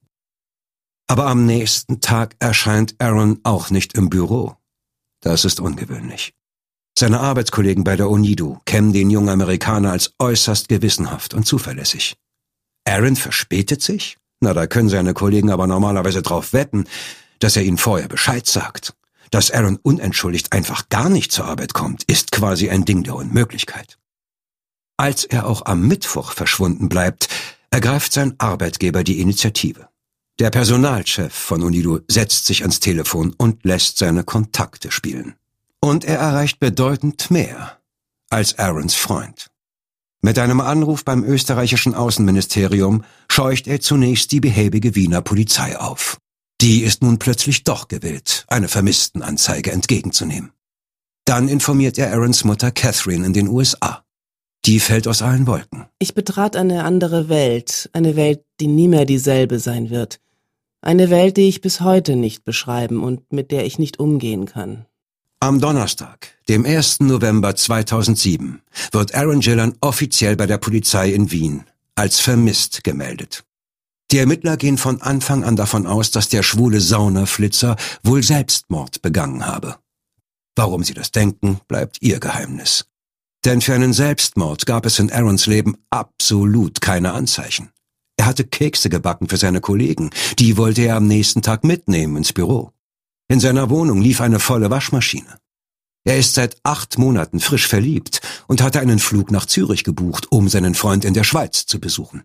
Aber 1.08 1.26
am 1.26 1.46
nächsten 1.46 2.00
Tag 2.00 2.36
erscheint 2.38 2.94
Aaron 2.98 3.40
auch 3.42 3.70
nicht 3.70 3.94
im 3.94 4.10
Büro. 4.10 4.56
Das 5.20 5.44
ist 5.44 5.60
ungewöhnlich. 5.60 6.34
Seine 6.98 7.20
Arbeitskollegen 7.20 7.84
bei 7.84 7.96
der 7.96 8.08
UNIDO 8.08 8.62
kennen 8.64 8.94
den 8.94 9.10
jungen 9.10 9.28
Amerikaner 9.28 9.92
als 9.92 10.14
äußerst 10.18 10.68
gewissenhaft 10.68 11.34
und 11.34 11.46
zuverlässig. 11.46 12.16
Aaron 12.86 13.16
verspätet 13.16 13.82
sich? 13.82 14.16
Na, 14.40 14.54
da 14.54 14.66
können 14.66 14.88
seine 14.88 15.12
Kollegen 15.12 15.50
aber 15.50 15.66
normalerweise 15.66 16.22
drauf 16.22 16.54
wetten, 16.54 16.86
dass 17.38 17.56
er 17.56 17.64
ihnen 17.64 17.76
vorher 17.76 18.08
Bescheid 18.08 18.46
sagt. 18.46 18.94
Dass 19.30 19.50
Aaron 19.50 19.78
unentschuldigt 19.82 20.52
einfach 20.52 20.88
gar 20.88 21.10
nicht 21.10 21.32
zur 21.32 21.44
Arbeit 21.44 21.74
kommt, 21.74 22.04
ist 22.04 22.32
quasi 22.32 22.70
ein 22.70 22.86
Ding 22.86 23.02
der 23.02 23.16
Unmöglichkeit. 23.16 23.98
Als 24.96 25.24
er 25.24 25.46
auch 25.46 25.66
am 25.66 25.86
Mittwoch 25.86 26.32
verschwunden 26.32 26.88
bleibt, 26.88 27.28
ergreift 27.70 28.12
sein 28.12 28.36
Arbeitgeber 28.38 29.04
die 29.04 29.20
Initiative. 29.20 29.88
Der 30.38 30.48
Personalchef 30.50 31.34
von 31.34 31.62
Unido 31.62 32.00
setzt 32.08 32.46
sich 32.46 32.62
ans 32.62 32.80
Telefon 32.80 33.34
und 33.36 33.64
lässt 33.64 33.98
seine 33.98 34.24
Kontakte 34.24 34.90
spielen. 34.90 35.34
Und 35.86 36.04
er 36.04 36.18
erreicht 36.18 36.58
bedeutend 36.58 37.30
mehr 37.30 37.78
als 38.28 38.58
Aarons 38.58 38.96
Freund. 38.96 39.46
Mit 40.20 40.36
einem 40.36 40.60
Anruf 40.60 41.04
beim 41.04 41.22
österreichischen 41.22 41.94
Außenministerium 41.94 43.04
scheucht 43.30 43.68
er 43.68 43.80
zunächst 43.80 44.32
die 44.32 44.40
behäbige 44.40 44.96
Wiener 44.96 45.22
Polizei 45.22 45.78
auf. 45.78 46.18
Die 46.60 46.80
ist 46.80 47.04
nun 47.04 47.20
plötzlich 47.20 47.62
doch 47.62 47.86
gewillt, 47.86 48.46
eine 48.48 48.66
Vermisstenanzeige 48.66 49.70
entgegenzunehmen. 49.70 50.50
Dann 51.24 51.46
informiert 51.46 51.98
er 51.98 52.12
Aarons 52.12 52.42
Mutter 52.42 52.72
Catherine 52.72 53.24
in 53.24 53.32
den 53.32 53.46
USA. 53.46 54.02
Die 54.64 54.80
fällt 54.80 55.06
aus 55.06 55.22
allen 55.22 55.46
Wolken. 55.46 55.86
Ich 56.00 56.14
betrat 56.14 56.56
eine 56.56 56.82
andere 56.82 57.28
Welt, 57.28 57.90
eine 57.92 58.16
Welt, 58.16 58.42
die 58.58 58.66
nie 58.66 58.88
mehr 58.88 59.04
dieselbe 59.04 59.60
sein 59.60 59.90
wird. 59.90 60.18
Eine 60.80 61.10
Welt, 61.10 61.36
die 61.36 61.46
ich 61.46 61.60
bis 61.60 61.80
heute 61.80 62.16
nicht 62.16 62.42
beschreiben 62.42 63.04
und 63.04 63.32
mit 63.32 63.52
der 63.52 63.66
ich 63.66 63.78
nicht 63.78 64.00
umgehen 64.00 64.46
kann. 64.46 64.86
Am 65.38 65.60
Donnerstag, 65.60 66.28
dem 66.48 66.64
1. 66.64 67.00
November 67.00 67.54
2007, 67.54 68.62
wird 68.90 69.14
Aaron 69.14 69.40
Gillan 69.40 69.74
offiziell 69.82 70.34
bei 70.34 70.46
der 70.46 70.56
Polizei 70.56 71.10
in 71.10 71.30
Wien 71.30 71.64
als 71.94 72.20
vermisst 72.20 72.84
gemeldet. 72.84 73.44
Die 74.10 74.18
Ermittler 74.18 74.56
gehen 74.56 74.78
von 74.78 75.02
Anfang 75.02 75.44
an 75.44 75.54
davon 75.54 75.86
aus, 75.86 76.10
dass 76.10 76.30
der 76.30 76.42
schwule 76.42 76.80
Saunaflitzer 76.80 77.76
wohl 78.02 78.22
Selbstmord 78.22 79.02
begangen 79.02 79.44
habe. 79.44 79.76
Warum 80.54 80.84
sie 80.84 80.94
das 80.94 81.12
denken, 81.12 81.60
bleibt 81.68 81.98
ihr 82.00 82.18
Geheimnis. 82.18 82.86
Denn 83.44 83.60
für 83.60 83.74
einen 83.74 83.92
Selbstmord 83.92 84.64
gab 84.64 84.86
es 84.86 84.98
in 84.98 85.12
Aarons 85.12 85.46
Leben 85.46 85.76
absolut 85.90 86.80
keine 86.80 87.12
Anzeichen. 87.12 87.68
Er 88.16 88.24
hatte 88.24 88.44
Kekse 88.44 88.88
gebacken 88.88 89.28
für 89.28 89.36
seine 89.36 89.60
Kollegen, 89.60 90.08
die 90.38 90.56
wollte 90.56 90.80
er 90.80 90.96
am 90.96 91.06
nächsten 91.06 91.42
Tag 91.42 91.62
mitnehmen 91.62 92.16
ins 92.16 92.32
Büro. 92.32 92.72
In 93.28 93.40
seiner 93.40 93.70
Wohnung 93.70 94.00
lief 94.00 94.20
eine 94.20 94.38
volle 94.38 94.70
Waschmaschine. 94.70 95.38
Er 96.04 96.18
ist 96.18 96.34
seit 96.34 96.56
acht 96.62 96.98
Monaten 96.98 97.40
frisch 97.40 97.66
verliebt 97.66 98.20
und 98.46 98.62
hatte 98.62 98.78
einen 98.78 99.00
Flug 99.00 99.32
nach 99.32 99.46
Zürich 99.46 99.82
gebucht, 99.82 100.30
um 100.30 100.48
seinen 100.48 100.76
Freund 100.76 101.04
in 101.04 101.14
der 101.14 101.24
Schweiz 101.24 101.66
zu 101.66 101.80
besuchen. 101.80 102.22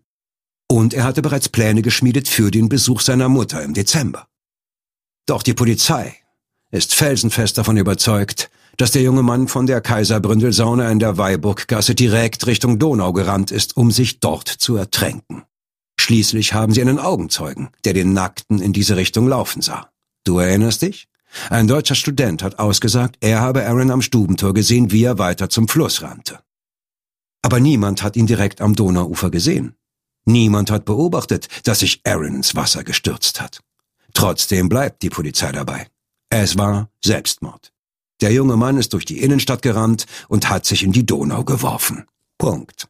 Und 0.70 0.94
er 0.94 1.04
hatte 1.04 1.24
bereits 1.24 1.50
Pläne 1.50 1.82
geschmiedet 1.82 2.28
für 2.28 2.52
den 2.52 2.70
Besuch 2.70 3.02
seiner 3.02 3.28
Mutter 3.28 3.64
im 3.64 3.74
Dezember. 3.74 4.28
Doch 5.26 5.42
die 5.42 5.56
Polizei 5.56 6.16
ist 6.70 6.94
felsenfest 6.94 7.58
davon 7.58 7.78
überzeugt, 7.78 8.52
dass 8.78 8.92
der 8.92 9.02
junge 9.02 9.24
Mann 9.24 9.48
von 9.48 9.66
der 9.66 9.82
Kaiserbründelsauna 9.82 10.90
in 10.92 11.00
der 11.00 11.18
Weiburggasse 11.18 11.96
direkt 11.96 12.46
Richtung 12.48 12.78
Donau 12.78 13.14
gerannt 13.14 13.52
ist, 13.52 13.76
um 13.76 13.92
sich 13.92 14.20
dort 14.20 14.48
zu 14.48 14.76
ertränken. 14.76 15.44
Schließlich 16.00 16.54
haben 16.54 16.74
sie 16.74 16.82
einen 16.82 17.00
Augenzeugen, 17.00 17.70
der 17.84 17.94
den 17.94 18.14
Nackten 18.14 18.62
in 18.62 18.74
diese 18.74 18.96
Richtung 18.96 19.28
laufen 19.28 19.62
sah. 19.62 19.92
Du 20.24 20.40
erinnerst 20.40 20.82
dich? 20.82 21.08
Ein 21.50 21.68
deutscher 21.68 21.96
Student 21.96 22.44
hat 22.44 22.60
ausgesagt, 22.60 23.18
er 23.22 23.40
habe 23.40 23.66
Aaron 23.66 23.92
am 23.92 24.02
Stubentor 24.02 24.54
gesehen, 24.54 24.92
wie 24.92 25.04
er 25.04 25.18
weiter 25.18 25.50
zum 25.50 25.68
Fluss 25.68 26.02
rannte. 26.02 26.40
Aber 27.42 27.60
niemand 27.60 28.04
hat 28.04 28.16
ihn 28.16 28.28
direkt 28.28 28.62
am 28.62 28.76
Donauufer 28.76 29.32
gesehen. 29.32 29.76
Niemand 30.26 30.70
hat 30.70 30.86
beobachtet, 30.86 31.48
dass 31.64 31.80
sich 31.80 32.02
Aaron 32.04 32.36
ins 32.36 32.56
Wasser 32.56 32.84
gestürzt 32.84 33.42
hat. 33.42 33.62
Trotzdem 34.14 34.70
bleibt 34.70 35.02
die 35.02 35.10
Polizei 35.10 35.52
dabei. 35.52 35.88
Es 36.30 36.58
war 36.58 36.90
Selbstmord. 37.04 37.74
Der 38.22 38.32
junge 38.32 38.56
Mann 38.56 38.78
ist 38.78 38.94
durch 38.94 39.06
die 39.06 39.22
Innenstadt 39.22 39.64
gerannt 39.64 40.06
und 40.28 40.50
hat 40.50 40.66
sich 40.66 40.84
in 40.84 40.92
die 40.92 41.06
Donau 41.06 41.44
geworfen. 41.44 42.06
Punkt. 42.38 42.88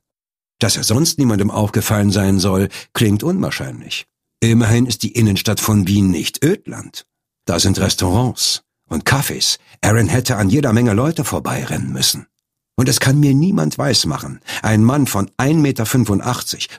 Dass 0.59 0.75
er 0.75 0.83
sonst 0.83 1.17
niemandem 1.17 1.49
aufgefallen 1.49 2.11
sein 2.11 2.37
soll, 2.39 2.67
klingt 2.93 3.23
unwahrscheinlich. 3.23 4.05
Immerhin 4.41 4.85
ist 4.85 5.03
die 5.03 5.13
Innenstadt 5.13 5.59
von 5.59 5.87
Wien 5.87 6.11
nicht 6.11 6.43
Ödland. 6.43 7.05
Da 7.45 7.59
sind 7.59 7.79
Restaurants 7.79 8.63
und 8.87 9.05
Cafés. 9.05 9.57
Aaron 9.81 10.07
hätte 10.07 10.37
an 10.37 10.49
jeder 10.49 10.73
Menge 10.73 10.93
Leute 10.93 11.23
vorbeirennen 11.23 11.91
müssen. 11.91 12.27
Und 12.75 12.89
es 12.89 12.99
kann 12.99 13.19
mir 13.19 13.33
niemand 13.33 13.77
weismachen. 13.77 14.39
Ein 14.63 14.83
Mann 14.83 15.05
von 15.05 15.29
1,85 15.37 15.55
Meter, 15.55 15.85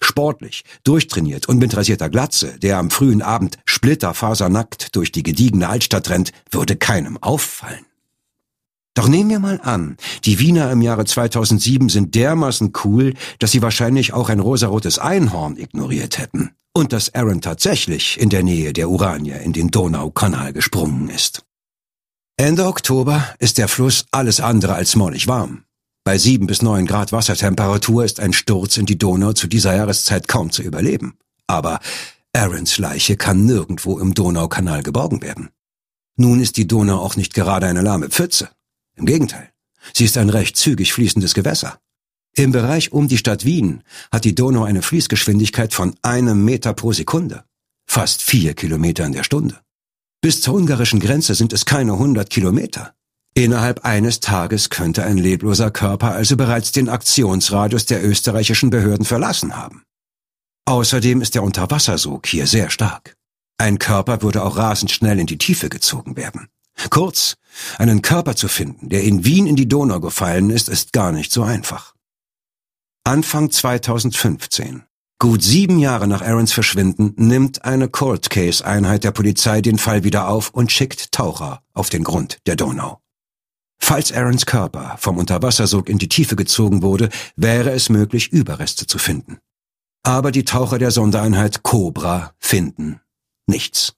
sportlich, 0.00 0.64
durchtrainiert 0.84 1.48
und 1.48 1.58
mit 1.58 1.76
rasierter 1.76 2.10
Glatze, 2.10 2.58
der 2.58 2.78
am 2.78 2.90
frühen 2.90 3.22
Abend 3.22 3.58
splitterfasernackt 3.66 4.96
durch 4.96 5.12
die 5.12 5.22
gediegene 5.22 5.68
Altstadt 5.68 6.10
rennt, 6.10 6.32
würde 6.50 6.76
keinem 6.76 7.18
auffallen. 7.18 7.86
Doch 8.94 9.08
nehmen 9.08 9.30
wir 9.30 9.38
mal 9.38 9.60
an, 9.62 9.96
die 10.24 10.38
Wiener 10.38 10.70
im 10.70 10.82
Jahre 10.82 11.04
2007 11.04 11.88
sind 11.88 12.14
dermaßen 12.14 12.72
cool, 12.84 13.14
dass 13.38 13.52
sie 13.52 13.62
wahrscheinlich 13.62 14.12
auch 14.12 14.28
ein 14.28 14.40
rosarotes 14.40 14.98
Einhorn 14.98 15.56
ignoriert 15.56 16.18
hätten. 16.18 16.54
Und 16.74 16.92
dass 16.92 17.14
Aaron 17.14 17.40
tatsächlich 17.40 18.18
in 18.18 18.30
der 18.30 18.42
Nähe 18.42 18.72
der 18.72 18.88
Urania 18.88 19.36
in 19.36 19.52
den 19.52 19.70
Donaukanal 19.70 20.52
gesprungen 20.52 21.08
ist. 21.08 21.44
Ende 22.36 22.66
Oktober 22.66 23.34
ist 23.38 23.58
der 23.58 23.68
Fluss 23.68 24.06
alles 24.10 24.40
andere 24.40 24.74
als 24.74 24.96
mollig 24.96 25.28
warm. 25.28 25.64
Bei 26.04 26.18
sieben 26.18 26.46
bis 26.46 26.62
neun 26.62 26.86
Grad 26.86 27.12
Wassertemperatur 27.12 28.04
ist 28.04 28.18
ein 28.18 28.32
Sturz 28.32 28.76
in 28.76 28.86
die 28.86 28.98
Donau 28.98 29.32
zu 29.32 29.46
dieser 29.46 29.76
Jahreszeit 29.76 30.26
kaum 30.26 30.50
zu 30.50 30.62
überleben. 30.62 31.18
Aber 31.46 31.78
Aarons 32.32 32.78
Leiche 32.78 33.16
kann 33.16 33.44
nirgendwo 33.44 33.98
im 33.98 34.14
Donaukanal 34.14 34.82
geborgen 34.82 35.22
werden. 35.22 35.50
Nun 36.16 36.40
ist 36.40 36.56
die 36.56 36.66
Donau 36.66 36.98
auch 36.98 37.16
nicht 37.16 37.34
gerade 37.34 37.66
eine 37.66 37.82
lahme 37.82 38.08
Pfütze. 38.08 38.48
Im 38.96 39.06
Gegenteil, 39.06 39.50
sie 39.94 40.04
ist 40.04 40.18
ein 40.18 40.30
recht 40.30 40.56
zügig 40.56 40.92
fließendes 40.92 41.34
Gewässer. 41.34 41.78
Im 42.34 42.50
Bereich 42.50 42.92
um 42.92 43.08
die 43.08 43.18
Stadt 43.18 43.44
Wien 43.44 43.82
hat 44.10 44.24
die 44.24 44.34
Donau 44.34 44.64
eine 44.64 44.80
Fließgeschwindigkeit 44.82 45.74
von 45.74 45.94
einem 46.00 46.44
Meter 46.44 46.72
pro 46.72 46.92
Sekunde. 46.92 47.44
Fast 47.86 48.22
vier 48.22 48.54
Kilometer 48.54 49.04
in 49.04 49.12
der 49.12 49.24
Stunde. 49.24 49.60
Bis 50.22 50.40
zur 50.40 50.54
ungarischen 50.54 51.00
Grenze 51.00 51.34
sind 51.34 51.52
es 51.52 51.66
keine 51.66 51.98
hundert 51.98 52.30
Kilometer. 52.30 52.94
Innerhalb 53.34 53.84
eines 53.84 54.20
Tages 54.20 54.70
könnte 54.70 55.04
ein 55.04 55.18
lebloser 55.18 55.70
Körper 55.70 56.12
also 56.12 56.36
bereits 56.36 56.72
den 56.72 56.88
Aktionsradius 56.88 57.86
der 57.86 58.04
österreichischen 58.04 58.70
Behörden 58.70 59.04
verlassen 59.04 59.56
haben. 59.56 59.82
Außerdem 60.64 61.20
ist 61.20 61.34
der 61.34 61.42
Unterwassersog 61.42 62.26
hier 62.26 62.46
sehr 62.46 62.70
stark. 62.70 63.16
Ein 63.58 63.78
Körper 63.78 64.22
würde 64.22 64.42
auch 64.42 64.56
rasend 64.56 64.90
schnell 64.90 65.18
in 65.18 65.26
die 65.26 65.38
Tiefe 65.38 65.68
gezogen 65.68 66.16
werden. 66.16 66.48
Kurz, 66.88 67.36
einen 67.78 68.00
Körper 68.00 68.36
zu 68.36 68.48
finden, 68.48 68.88
der 68.88 69.02
in 69.02 69.24
Wien 69.24 69.46
in 69.46 69.56
die 69.56 69.68
Donau 69.68 70.00
gefallen 70.00 70.50
ist, 70.50 70.68
ist 70.68 70.92
gar 70.92 71.12
nicht 71.12 71.32
so 71.32 71.42
einfach. 71.42 71.91
Anfang 73.04 73.50
2015, 73.50 74.84
gut 75.18 75.42
sieben 75.42 75.80
Jahre 75.80 76.06
nach 76.06 76.22
Aarons 76.22 76.52
Verschwinden, 76.52 77.14
nimmt 77.16 77.64
eine 77.64 77.88
Cold 77.88 78.30
Case 78.30 78.64
Einheit 78.64 79.02
der 79.02 79.10
Polizei 79.10 79.60
den 79.60 79.78
Fall 79.78 80.04
wieder 80.04 80.28
auf 80.28 80.50
und 80.50 80.70
schickt 80.70 81.10
Taucher 81.10 81.64
auf 81.74 81.90
den 81.90 82.04
Grund 82.04 82.38
der 82.46 82.54
Donau. 82.54 83.00
Falls 83.80 84.12
Aarons 84.12 84.46
Körper 84.46 84.94
vom 85.00 85.18
Unterwassersog 85.18 85.88
in 85.88 85.98
die 85.98 86.08
Tiefe 86.08 86.36
gezogen 86.36 86.82
wurde, 86.82 87.08
wäre 87.34 87.72
es 87.72 87.88
möglich, 87.88 88.30
Überreste 88.30 88.86
zu 88.86 88.98
finden. 88.98 89.38
Aber 90.04 90.30
die 90.30 90.44
Taucher 90.44 90.78
der 90.78 90.92
Sondereinheit 90.92 91.64
Cobra 91.64 92.34
finden 92.38 93.00
nichts. 93.48 93.94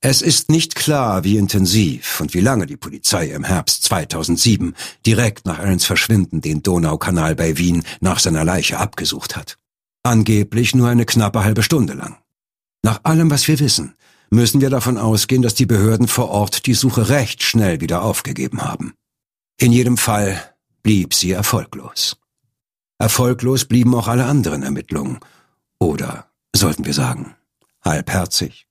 Es 0.00 0.22
ist 0.22 0.50
nicht 0.50 0.74
klar, 0.74 1.24
wie 1.24 1.38
intensiv 1.38 2.20
und 2.20 2.34
wie 2.34 2.40
lange 2.40 2.66
die 2.66 2.76
Polizei 2.76 3.30
im 3.30 3.44
Herbst 3.44 3.82
2007 3.84 4.74
direkt 5.06 5.46
nach 5.46 5.58
Aarons 5.58 5.84
Verschwinden 5.84 6.40
den 6.40 6.62
Donaukanal 6.62 7.34
bei 7.34 7.56
Wien 7.56 7.82
nach 8.00 8.18
seiner 8.18 8.44
Leiche 8.44 8.78
abgesucht 8.78 9.36
hat. 9.36 9.56
Angeblich 10.02 10.74
nur 10.74 10.88
eine 10.88 11.06
knappe 11.06 11.42
halbe 11.42 11.62
Stunde 11.62 11.94
lang. 11.94 12.18
Nach 12.82 13.00
allem, 13.04 13.30
was 13.30 13.48
wir 13.48 13.58
wissen, 13.58 13.94
müssen 14.30 14.60
wir 14.60 14.70
davon 14.70 14.98
ausgehen, 14.98 15.42
dass 15.42 15.54
die 15.54 15.66
Behörden 15.66 16.08
vor 16.08 16.28
Ort 16.28 16.66
die 16.66 16.74
Suche 16.74 17.08
recht 17.08 17.42
schnell 17.42 17.80
wieder 17.80 18.02
aufgegeben 18.02 18.62
haben. 18.62 18.94
In 19.58 19.72
jedem 19.72 19.96
Fall 19.96 20.54
blieb 20.82 21.14
sie 21.14 21.32
erfolglos. 21.32 22.18
Erfolglos 22.98 23.64
blieben 23.64 23.94
auch 23.94 24.08
alle 24.08 24.26
anderen 24.26 24.62
Ermittlungen. 24.62 25.20
Oder, 25.80 26.30
sollten 26.54 26.84
wir 26.84 26.94
sagen, 26.94 27.34
halbherzig. 27.84 28.65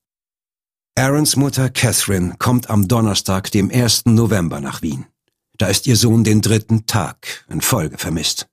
Aarons 0.97 1.35
Mutter 1.35 1.69
Catherine 1.69 2.35
kommt 2.39 2.69
am 2.69 2.87
Donnerstag, 2.87 3.51
dem 3.51 3.69
1. 3.69 4.05
November 4.05 4.61
nach 4.61 4.81
Wien. 4.81 5.05
Da 5.57 5.67
ist 5.67 5.87
ihr 5.87 5.97
Sohn 5.97 6.23
den 6.23 6.39
dritten 6.39 6.85
Tag 6.85 7.45
in 7.49 7.59
Folge 7.59 7.97
vermisst. 7.97 8.47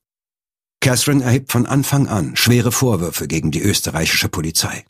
Catherine 0.81 1.23
erhebt 1.23 1.53
von 1.53 1.67
Anfang 1.67 2.09
an 2.09 2.35
schwere 2.35 2.73
Vorwürfe 2.73 3.29
gegen 3.29 3.53
die 3.53 3.63
österreichische 3.63 4.29
Polizei. 4.29 4.85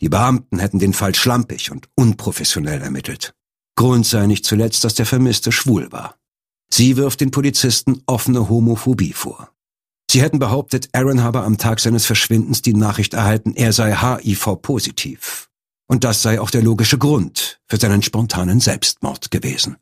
Die 0.00 0.08
Beamten 0.08 0.60
hätten 0.60 0.78
den 0.78 0.92
Fall 0.92 1.16
schlampig 1.16 1.72
und 1.72 1.88
unprofessionell 1.96 2.80
ermittelt. 2.80 3.34
Grund 3.74 4.06
sei 4.06 4.28
nicht 4.28 4.44
zuletzt, 4.44 4.84
dass 4.84 4.94
der 4.94 5.06
Vermisste 5.06 5.50
schwul 5.50 5.90
war. 5.90 6.14
Sie 6.72 6.96
wirft 6.96 7.20
den 7.20 7.32
Polizisten 7.32 8.02
offene 8.06 8.48
Homophobie 8.48 9.14
vor. 9.14 9.50
Sie 10.08 10.22
hätten 10.22 10.38
behauptet, 10.38 10.90
Aaron 10.92 11.24
habe 11.24 11.42
am 11.42 11.58
Tag 11.58 11.80
seines 11.80 12.06
Verschwindens 12.06 12.62
die 12.62 12.74
Nachricht 12.74 13.14
erhalten, 13.14 13.56
er 13.56 13.72
sei 13.72 13.96
HIV-positiv. 13.96 15.50
Und 15.94 16.02
das 16.02 16.22
sei 16.22 16.40
auch 16.40 16.50
der 16.50 16.60
logische 16.60 16.98
Grund 16.98 17.60
für 17.68 17.76
seinen 17.76 18.02
spontanen 18.02 18.58
Selbstmord 18.58 19.30
gewesen. 19.30 19.76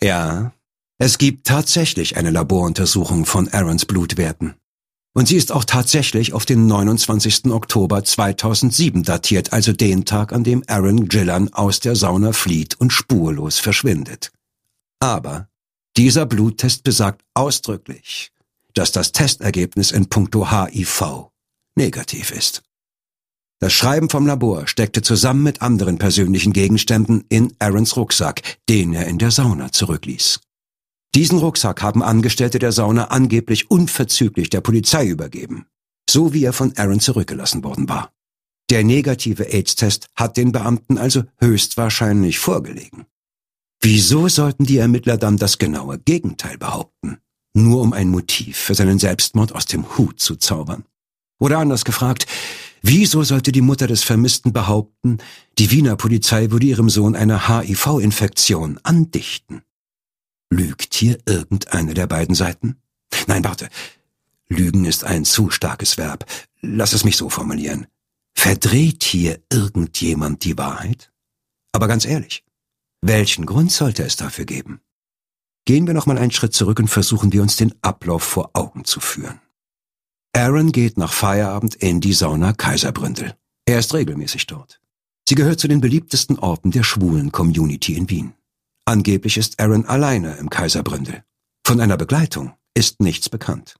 Ja, 0.00 0.52
es 0.98 1.18
gibt 1.18 1.48
tatsächlich 1.48 2.16
eine 2.16 2.30
Laboruntersuchung 2.30 3.26
von 3.26 3.48
Aarons 3.48 3.86
Blutwerten. 3.86 4.54
Und 5.12 5.26
sie 5.26 5.34
ist 5.34 5.50
auch 5.50 5.64
tatsächlich 5.64 6.32
auf 6.32 6.46
den 6.46 6.68
29. 6.68 7.46
Oktober 7.46 8.04
2007 8.04 9.02
datiert, 9.02 9.52
also 9.52 9.72
den 9.72 10.04
Tag, 10.04 10.32
an 10.32 10.44
dem 10.44 10.62
Aaron 10.68 11.08
Gillan 11.08 11.52
aus 11.54 11.80
der 11.80 11.96
Sauna 11.96 12.32
flieht 12.32 12.78
und 12.78 12.92
spurlos 12.92 13.58
verschwindet. 13.58 14.30
Aber 15.00 15.48
dieser 15.96 16.24
Bluttest 16.24 16.84
besagt 16.84 17.24
ausdrücklich, 17.34 18.30
dass 18.74 18.92
das 18.92 19.10
Testergebnis 19.10 19.90
in 19.90 20.08
puncto 20.08 20.52
HIV 20.52 21.32
negativ 21.74 22.30
ist. 22.30 22.62
Das 23.62 23.74
Schreiben 23.74 24.08
vom 24.08 24.26
Labor 24.26 24.66
steckte 24.66 25.02
zusammen 25.02 25.42
mit 25.42 25.60
anderen 25.60 25.98
persönlichen 25.98 26.54
Gegenständen 26.54 27.24
in 27.28 27.54
Aarons 27.58 27.94
Rucksack, 27.94 28.58
den 28.70 28.94
er 28.94 29.06
in 29.06 29.18
der 29.18 29.30
Sauna 29.30 29.70
zurückließ. 29.70 30.40
Diesen 31.14 31.38
Rucksack 31.38 31.82
haben 31.82 32.02
Angestellte 32.02 32.58
der 32.58 32.72
Sauna 32.72 33.08
angeblich 33.08 33.70
unverzüglich 33.70 34.48
der 34.48 34.62
Polizei 34.62 35.06
übergeben, 35.06 35.66
so 36.08 36.32
wie 36.32 36.44
er 36.44 36.54
von 36.54 36.74
Aaron 36.78 37.00
zurückgelassen 37.00 37.62
worden 37.62 37.86
war. 37.86 38.14
Der 38.70 38.82
negative 38.82 39.52
AIDS-Test 39.52 40.06
hat 40.14 40.38
den 40.38 40.52
Beamten 40.52 40.96
also 40.96 41.24
höchstwahrscheinlich 41.38 42.38
vorgelegen. 42.38 43.04
Wieso 43.82 44.28
sollten 44.28 44.64
die 44.64 44.78
Ermittler 44.78 45.18
dann 45.18 45.36
das 45.36 45.58
genaue 45.58 45.98
Gegenteil 45.98 46.56
behaupten? 46.56 47.18
Nur 47.52 47.82
um 47.82 47.92
ein 47.92 48.08
Motiv 48.08 48.56
für 48.56 48.74
seinen 48.74 48.98
Selbstmord 48.98 49.54
aus 49.54 49.66
dem 49.66 49.98
Hut 49.98 50.18
zu 50.18 50.36
zaubern? 50.36 50.84
Oder 51.38 51.58
anders 51.58 51.84
gefragt, 51.84 52.26
wieso 52.82 53.22
sollte 53.22 53.52
die 53.52 53.60
Mutter 53.60 53.86
des 53.86 54.02
Vermissten 54.02 54.52
behaupten, 54.52 55.18
die 55.58 55.70
Wiener 55.70 55.96
Polizei 55.96 56.50
würde 56.50 56.66
ihrem 56.66 56.90
Sohn 56.90 57.16
eine 57.16 57.48
HIV-Infektion 57.48 58.78
andichten? 58.82 59.62
Lügt 60.50 60.94
hier 60.94 61.18
irgendeine 61.26 61.94
der 61.94 62.06
beiden 62.06 62.34
Seiten? 62.34 62.76
Nein, 63.26 63.44
warte. 63.44 63.68
Lügen 64.48 64.84
ist 64.84 65.04
ein 65.04 65.24
zu 65.24 65.50
starkes 65.50 65.96
Verb. 65.96 66.26
Lass 66.60 66.92
es 66.92 67.04
mich 67.04 67.16
so 67.16 67.28
formulieren. 67.30 67.86
Verdreht 68.34 69.04
hier 69.04 69.38
irgendjemand 69.52 70.44
die 70.44 70.58
Wahrheit? 70.58 71.12
Aber 71.72 71.86
ganz 71.86 72.04
ehrlich, 72.04 72.44
welchen 73.00 73.46
Grund 73.46 73.70
sollte 73.70 74.02
es 74.02 74.16
dafür 74.16 74.44
geben? 74.44 74.80
Gehen 75.66 75.86
wir 75.86 75.94
noch 75.94 76.06
mal 76.06 76.18
einen 76.18 76.32
Schritt 76.32 76.52
zurück 76.52 76.80
und 76.80 76.88
versuchen 76.88 77.32
wir 77.32 77.42
uns 77.42 77.56
den 77.56 77.74
Ablauf 77.82 78.22
vor 78.22 78.50
Augen 78.54 78.84
zu 78.84 78.98
führen. 78.98 79.40
Aaron 80.32 80.70
geht 80.70 80.96
nach 80.96 81.12
Feierabend 81.12 81.74
in 81.74 82.00
die 82.00 82.12
Sauna 82.12 82.52
Kaiserbründel. 82.52 83.34
Er 83.66 83.78
ist 83.80 83.92
regelmäßig 83.94 84.46
dort. 84.46 84.80
Sie 85.28 85.34
gehört 85.34 85.60
zu 85.60 85.68
den 85.68 85.80
beliebtesten 85.80 86.38
Orten 86.38 86.70
der 86.70 86.82
schwulen 86.82 87.32
Community 87.32 87.94
in 87.94 88.08
Wien. 88.08 88.34
Angeblich 88.84 89.36
ist 89.36 89.60
Aaron 89.60 89.86
alleine 89.86 90.36
im 90.36 90.48
Kaiserbründel. 90.48 91.24
Von 91.66 91.80
einer 91.80 91.96
Begleitung 91.96 92.54
ist 92.74 93.00
nichts 93.00 93.28
bekannt. 93.28 93.76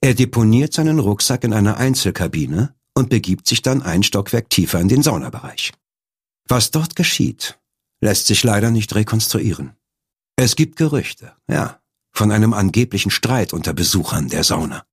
Er 0.00 0.14
deponiert 0.14 0.72
seinen 0.72 0.98
Rucksack 0.98 1.44
in 1.44 1.52
einer 1.52 1.76
Einzelkabine 1.76 2.74
und 2.94 3.10
begibt 3.10 3.46
sich 3.48 3.62
dann 3.62 3.82
ein 3.82 4.02
Stockwerk 4.02 4.50
tiefer 4.50 4.80
in 4.80 4.88
den 4.88 5.02
Saunabereich. 5.02 5.72
Was 6.48 6.70
dort 6.70 6.94
geschieht, 6.94 7.58
lässt 8.00 8.26
sich 8.26 8.44
leider 8.44 8.70
nicht 8.70 8.94
rekonstruieren. 8.94 9.76
Es 10.36 10.56
gibt 10.56 10.76
Gerüchte, 10.76 11.32
ja, 11.48 11.80
von 12.12 12.30
einem 12.30 12.52
angeblichen 12.52 13.10
Streit 13.10 13.52
unter 13.52 13.72
Besuchern 13.72 14.28
der 14.28 14.44
Sauna. 14.44 14.84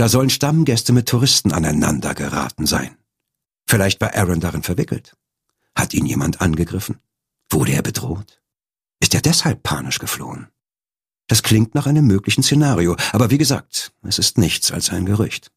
Da 0.00 0.08
sollen 0.08 0.30
Stammgäste 0.30 0.94
mit 0.94 1.10
Touristen 1.10 1.52
aneinander 1.52 2.14
geraten 2.14 2.64
sein. 2.64 2.96
Vielleicht 3.66 4.00
war 4.00 4.14
Aaron 4.14 4.40
darin 4.40 4.62
verwickelt. 4.62 5.14
Hat 5.74 5.92
ihn 5.92 6.06
jemand 6.06 6.40
angegriffen? 6.40 7.00
Wurde 7.50 7.72
er 7.72 7.82
bedroht? 7.82 8.40
Ist 9.00 9.12
er 9.12 9.20
deshalb 9.20 9.62
panisch 9.62 9.98
geflohen? 9.98 10.48
Das 11.26 11.42
klingt 11.42 11.74
nach 11.74 11.86
einem 11.86 12.06
möglichen 12.06 12.42
Szenario, 12.42 12.96
aber 13.12 13.30
wie 13.30 13.36
gesagt, 13.36 13.92
es 14.00 14.18
ist 14.18 14.38
nichts 14.38 14.72
als 14.72 14.88
ein 14.88 15.04
Gerücht. 15.04 15.52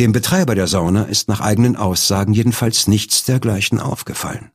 Dem 0.00 0.10
Betreiber 0.10 0.56
der 0.56 0.66
Sauna 0.66 1.04
ist 1.04 1.28
nach 1.28 1.40
eigenen 1.40 1.76
Aussagen 1.76 2.32
jedenfalls 2.32 2.88
nichts 2.88 3.22
dergleichen 3.22 3.78
aufgefallen. 3.78 4.50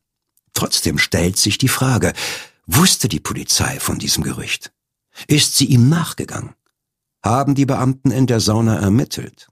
Trotzdem 0.52 0.98
stellt 0.98 1.38
sich 1.38 1.56
die 1.56 1.68
Frage, 1.68 2.12
wusste 2.66 3.08
die 3.08 3.20
Polizei 3.20 3.80
von 3.80 3.98
diesem 3.98 4.22
Gerücht? 4.22 4.74
Ist 5.26 5.56
sie 5.56 5.64
ihm 5.64 5.88
nachgegangen? 5.88 6.54
Haben 7.26 7.56
die 7.56 7.66
Beamten 7.66 8.12
in 8.12 8.28
der 8.28 8.38
Sauna 8.38 8.78
ermittelt? 8.78 9.48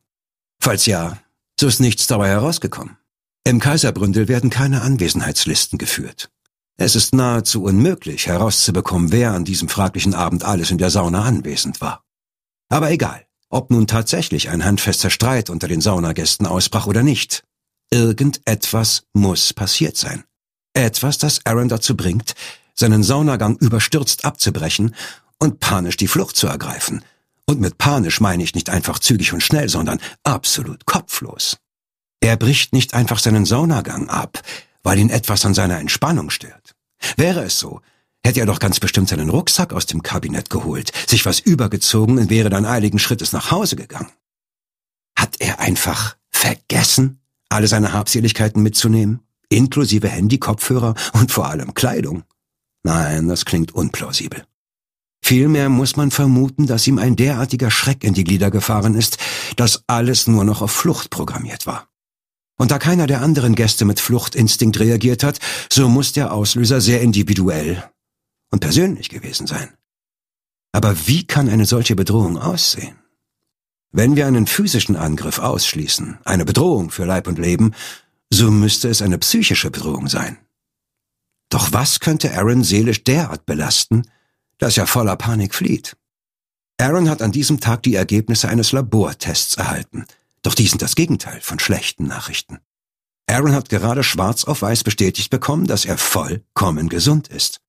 Falls 0.62 0.86
ja, 0.86 1.18
so 1.58 1.66
ist 1.66 1.80
nichts 1.80 2.06
dabei 2.06 2.28
herausgekommen. 2.28 2.98
Im 3.42 3.58
Kaiserbründel 3.58 4.28
werden 4.28 4.48
keine 4.48 4.82
Anwesenheitslisten 4.82 5.76
geführt. 5.76 6.30
Es 6.76 6.94
ist 6.94 7.16
nahezu 7.16 7.64
unmöglich 7.64 8.28
herauszubekommen, 8.28 9.10
wer 9.10 9.32
an 9.32 9.44
diesem 9.44 9.68
fraglichen 9.68 10.14
Abend 10.14 10.44
alles 10.44 10.70
in 10.70 10.78
der 10.78 10.90
Sauna 10.90 11.24
anwesend 11.24 11.80
war. 11.80 12.04
Aber 12.68 12.92
egal. 12.92 13.26
Ob 13.48 13.72
nun 13.72 13.88
tatsächlich 13.88 14.50
ein 14.50 14.64
handfester 14.64 15.10
Streit 15.10 15.50
unter 15.50 15.66
den 15.66 15.80
Saunagästen 15.80 16.46
ausbrach 16.46 16.86
oder 16.86 17.02
nicht. 17.02 17.42
Irgendetwas 17.90 19.02
muss 19.14 19.52
passiert 19.52 19.96
sein. 19.96 20.22
Etwas, 20.74 21.18
das 21.18 21.44
Aaron 21.44 21.68
dazu 21.68 21.96
bringt, 21.96 22.34
seinen 22.76 23.02
Saunagang 23.02 23.56
überstürzt 23.56 24.24
abzubrechen 24.24 24.94
und 25.40 25.58
panisch 25.58 25.96
die 25.96 26.06
Flucht 26.06 26.36
zu 26.36 26.46
ergreifen. 26.46 27.04
Und 27.46 27.60
mit 27.60 27.78
panisch 27.78 28.20
meine 28.20 28.42
ich 28.42 28.54
nicht 28.54 28.70
einfach 28.70 28.98
zügig 28.98 29.32
und 29.32 29.42
schnell, 29.42 29.68
sondern 29.68 30.00
absolut 30.22 30.86
kopflos. 30.86 31.58
Er 32.20 32.36
bricht 32.36 32.72
nicht 32.72 32.94
einfach 32.94 33.18
seinen 33.18 33.44
Saunagang 33.44 34.08
ab, 34.08 34.40
weil 34.82 34.98
ihn 34.98 35.10
etwas 35.10 35.44
an 35.44 35.54
seiner 35.54 35.78
Entspannung 35.78 36.30
stört. 36.30 36.74
Wäre 37.16 37.44
es 37.44 37.58
so, 37.58 37.82
hätte 38.24 38.40
er 38.40 38.46
doch 38.46 38.58
ganz 38.60 38.80
bestimmt 38.80 39.08
seinen 39.08 39.28
Rucksack 39.28 39.72
aus 39.72 39.86
dem 39.86 40.02
Kabinett 40.02 40.48
geholt, 40.48 40.90
sich 41.06 41.26
was 41.26 41.40
übergezogen 41.40 42.18
und 42.18 42.30
wäre 42.30 42.48
dann 42.48 42.64
eiligen 42.64 42.98
Schrittes 42.98 43.32
nach 43.32 43.50
Hause 43.50 43.76
gegangen. 43.76 44.10
Hat 45.18 45.36
er 45.38 45.60
einfach 45.60 46.16
vergessen, 46.30 47.20
alle 47.50 47.68
seine 47.68 47.92
Habseligkeiten 47.92 48.62
mitzunehmen, 48.62 49.20
inklusive 49.50 50.08
Handy, 50.08 50.38
Kopfhörer 50.38 50.94
und 51.12 51.30
vor 51.30 51.48
allem 51.48 51.74
Kleidung? 51.74 52.24
Nein, 52.82 53.28
das 53.28 53.44
klingt 53.44 53.72
unplausibel. 53.72 54.44
Vielmehr 55.26 55.70
muss 55.70 55.96
man 55.96 56.10
vermuten, 56.10 56.66
dass 56.66 56.86
ihm 56.86 56.98
ein 56.98 57.16
derartiger 57.16 57.70
Schreck 57.70 58.04
in 58.04 58.12
die 58.12 58.24
Glieder 58.24 58.50
gefahren 58.50 58.94
ist, 58.94 59.16
dass 59.56 59.82
alles 59.86 60.26
nur 60.26 60.44
noch 60.44 60.60
auf 60.60 60.70
Flucht 60.70 61.08
programmiert 61.08 61.66
war. 61.66 61.88
Und 62.58 62.70
da 62.70 62.78
keiner 62.78 63.06
der 63.06 63.22
anderen 63.22 63.54
Gäste 63.54 63.86
mit 63.86 64.00
Fluchtinstinkt 64.00 64.78
reagiert 64.78 65.24
hat, 65.24 65.38
so 65.72 65.88
muss 65.88 66.12
der 66.12 66.30
Auslöser 66.30 66.82
sehr 66.82 67.00
individuell 67.00 67.82
und 68.50 68.60
persönlich 68.60 69.08
gewesen 69.08 69.46
sein. 69.46 69.72
Aber 70.72 70.94
wie 71.06 71.26
kann 71.26 71.48
eine 71.48 71.64
solche 71.64 71.96
Bedrohung 71.96 72.36
aussehen? 72.36 72.98
Wenn 73.92 74.16
wir 74.16 74.26
einen 74.26 74.46
physischen 74.46 74.94
Angriff 74.94 75.38
ausschließen, 75.38 76.18
eine 76.26 76.44
Bedrohung 76.44 76.90
für 76.90 77.06
Leib 77.06 77.28
und 77.28 77.38
Leben, 77.38 77.72
so 78.28 78.50
müsste 78.50 78.90
es 78.90 79.00
eine 79.00 79.16
psychische 79.16 79.70
Bedrohung 79.70 80.06
sein. 80.06 80.36
Doch 81.48 81.72
was 81.72 82.00
könnte 82.00 82.36
Aaron 82.36 82.62
seelisch 82.62 83.04
derart 83.04 83.46
belasten, 83.46 84.02
dass 84.58 84.76
er 84.76 84.86
voller 84.86 85.16
Panik 85.16 85.54
flieht? 85.54 85.96
Aaron 86.78 87.08
hat 87.08 87.22
an 87.22 87.32
diesem 87.32 87.60
Tag 87.60 87.82
die 87.84 87.94
Ergebnisse 87.94 88.48
eines 88.48 88.72
Labortests 88.72 89.56
erhalten, 89.56 90.06
doch 90.42 90.54
die 90.54 90.66
sind 90.66 90.82
das 90.82 90.96
Gegenteil 90.96 91.40
von 91.40 91.58
schlechten 91.58 92.06
Nachrichten. 92.06 92.58
Aaron 93.26 93.54
hat 93.54 93.68
gerade 93.68 94.02
schwarz 94.02 94.44
auf 94.44 94.62
weiß 94.62 94.84
bestätigt 94.84 95.30
bekommen, 95.30 95.66
dass 95.66 95.84
er 95.84 95.98
vollkommen 95.98 96.88
gesund 96.88 97.28
ist. 97.28 97.60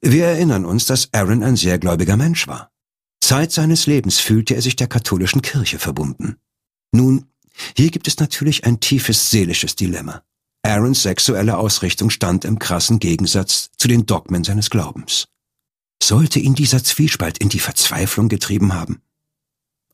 Wir 0.00 0.26
erinnern 0.26 0.64
uns, 0.64 0.86
dass 0.86 1.12
Aaron 1.12 1.42
ein 1.42 1.56
sehr 1.56 1.78
gläubiger 1.78 2.16
Mensch 2.16 2.46
war. 2.46 2.70
Zeit 3.20 3.52
seines 3.52 3.86
Lebens 3.86 4.18
fühlte 4.18 4.54
er 4.54 4.62
sich 4.62 4.76
der 4.76 4.86
katholischen 4.86 5.42
Kirche 5.42 5.78
verbunden. 5.78 6.36
Nun, 6.92 7.26
hier 7.76 7.90
gibt 7.90 8.08
es 8.08 8.18
natürlich 8.18 8.64
ein 8.64 8.80
tiefes 8.80 9.30
seelisches 9.30 9.74
Dilemma. 9.74 10.22
Aarons 10.62 11.02
sexuelle 11.02 11.58
Ausrichtung 11.58 12.10
stand 12.10 12.44
im 12.44 12.58
krassen 12.58 12.98
Gegensatz 12.98 13.70
zu 13.76 13.88
den 13.88 14.06
Dogmen 14.06 14.44
seines 14.44 14.70
Glaubens. 14.70 15.26
Sollte 16.02 16.38
ihn 16.38 16.54
dieser 16.54 16.82
Zwiespalt 16.82 17.38
in 17.38 17.48
die 17.48 17.58
Verzweiflung 17.58 18.28
getrieben 18.28 18.74
haben? 18.74 19.02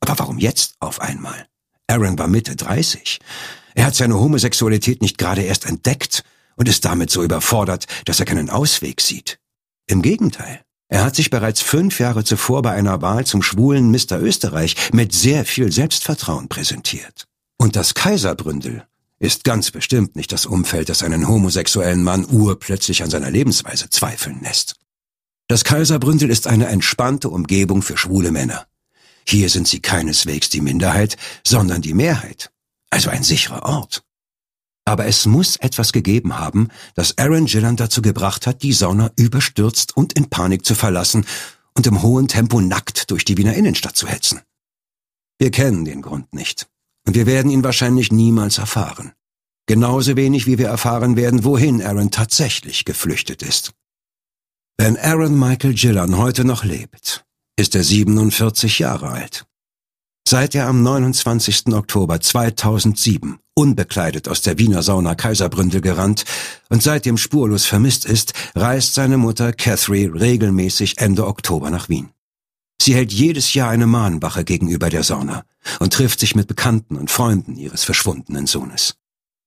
Aber 0.00 0.18
warum 0.18 0.38
jetzt 0.38 0.74
auf 0.80 1.00
einmal? 1.00 1.46
Aaron 1.86 2.18
war 2.18 2.28
Mitte 2.28 2.56
30. 2.56 3.18
Er 3.74 3.86
hat 3.86 3.94
seine 3.94 4.18
Homosexualität 4.18 5.02
nicht 5.02 5.18
gerade 5.18 5.42
erst 5.42 5.66
entdeckt 5.66 6.24
und 6.56 6.68
ist 6.68 6.84
damit 6.84 7.10
so 7.10 7.22
überfordert, 7.22 7.86
dass 8.04 8.20
er 8.20 8.26
keinen 8.26 8.50
Ausweg 8.50 9.00
sieht. 9.00 9.38
Im 9.86 10.02
Gegenteil. 10.02 10.60
Er 10.88 11.04
hat 11.04 11.16
sich 11.16 11.30
bereits 11.30 11.60
fünf 11.60 11.98
Jahre 11.98 12.24
zuvor 12.24 12.62
bei 12.62 12.72
einer 12.72 13.02
Wahl 13.02 13.26
zum 13.26 13.42
schwulen 13.42 13.90
Mr. 13.90 14.20
Österreich 14.20 14.76
mit 14.92 15.12
sehr 15.12 15.44
viel 15.44 15.72
Selbstvertrauen 15.72 16.48
präsentiert. 16.48 17.24
Und 17.56 17.76
das 17.76 17.94
Kaiserbründel 17.94 18.86
ist 19.18 19.44
ganz 19.44 19.70
bestimmt 19.70 20.16
nicht 20.16 20.32
das 20.32 20.46
Umfeld, 20.46 20.88
das 20.88 21.02
einen 21.02 21.26
homosexuellen 21.26 22.02
Mann 22.02 22.26
urplötzlich 22.26 23.02
an 23.02 23.10
seiner 23.10 23.30
Lebensweise 23.30 23.88
zweifeln 23.88 24.40
lässt. 24.42 24.76
Das 25.48 25.64
Kaiserbründel 25.64 26.30
ist 26.30 26.46
eine 26.46 26.68
entspannte 26.68 27.28
Umgebung 27.28 27.82
für 27.82 27.98
schwule 27.98 28.32
Männer. 28.32 28.66
Hier 29.26 29.50
sind 29.50 29.68
sie 29.68 29.80
keineswegs 29.80 30.48
die 30.48 30.60
Minderheit, 30.60 31.16
sondern 31.46 31.82
die 31.82 31.94
Mehrheit. 31.94 32.50
Also 32.90 33.10
ein 33.10 33.22
sicherer 33.22 33.64
Ort. 33.64 34.04
Aber 34.86 35.06
es 35.06 35.26
muss 35.26 35.56
etwas 35.56 35.92
gegeben 35.92 36.38
haben, 36.38 36.68
das 36.94 37.16
Aaron 37.18 37.46
Gillan 37.46 37.76
dazu 37.76 38.02
gebracht 38.02 38.46
hat, 38.46 38.62
die 38.62 38.72
Sauna 38.72 39.10
überstürzt 39.16 39.96
und 39.96 40.12
in 40.12 40.28
Panik 40.28 40.64
zu 40.64 40.74
verlassen 40.74 41.26
und 41.74 41.86
im 41.86 42.02
hohen 42.02 42.28
Tempo 42.28 42.60
nackt 42.60 43.10
durch 43.10 43.24
die 43.24 43.36
Wiener 43.36 43.54
Innenstadt 43.54 43.96
zu 43.96 44.06
hetzen. 44.06 44.40
Wir 45.38 45.50
kennen 45.50 45.84
den 45.84 46.02
Grund 46.02 46.32
nicht. 46.32 46.68
Und 47.06 47.14
wir 47.14 47.26
werden 47.26 47.50
ihn 47.50 47.64
wahrscheinlich 47.64 48.12
niemals 48.12 48.58
erfahren. 48.58 49.12
Genauso 49.66 50.16
wenig 50.16 50.46
wie 50.46 50.58
wir 50.58 50.68
erfahren 50.68 51.16
werden, 51.16 51.44
wohin 51.44 51.82
Aaron 51.82 52.10
tatsächlich 52.10 52.84
geflüchtet 52.84 53.42
ist. 53.42 53.72
Wenn 54.76 54.96
Aaron 54.96 55.38
Michael 55.38 55.74
Gillan 55.74 56.18
heute 56.18 56.44
noch 56.44 56.64
lebt, 56.64 57.24
ist 57.56 57.76
er 57.76 57.84
47 57.84 58.80
Jahre 58.80 59.08
alt. 59.08 59.46
Seit 60.26 60.56
er 60.56 60.66
am 60.66 60.82
29. 60.82 61.68
Oktober 61.72 62.20
2007 62.20 63.38
unbekleidet 63.54 64.26
aus 64.26 64.42
der 64.42 64.58
Wiener 64.58 64.82
Sauna 64.82 65.14
Kaiserbründel 65.14 65.80
gerannt 65.80 66.24
und 66.70 66.82
seitdem 66.82 67.18
spurlos 67.18 67.66
vermisst 67.66 68.04
ist, 68.04 68.32
reist 68.56 68.94
seine 68.94 69.16
Mutter 69.16 69.52
Catherine 69.52 70.20
regelmäßig 70.20 70.98
Ende 70.98 71.28
Oktober 71.28 71.70
nach 71.70 71.88
Wien. 71.88 72.10
Sie 72.82 72.96
hält 72.96 73.12
jedes 73.12 73.54
Jahr 73.54 73.70
eine 73.70 73.86
Mahnwache 73.86 74.42
gegenüber 74.42 74.90
der 74.90 75.04
Sauna 75.04 75.44
und 75.78 75.92
trifft 75.92 76.18
sich 76.18 76.34
mit 76.34 76.48
Bekannten 76.48 76.96
und 76.96 77.12
Freunden 77.12 77.54
ihres 77.54 77.84
verschwundenen 77.84 78.46
Sohnes. 78.48 78.96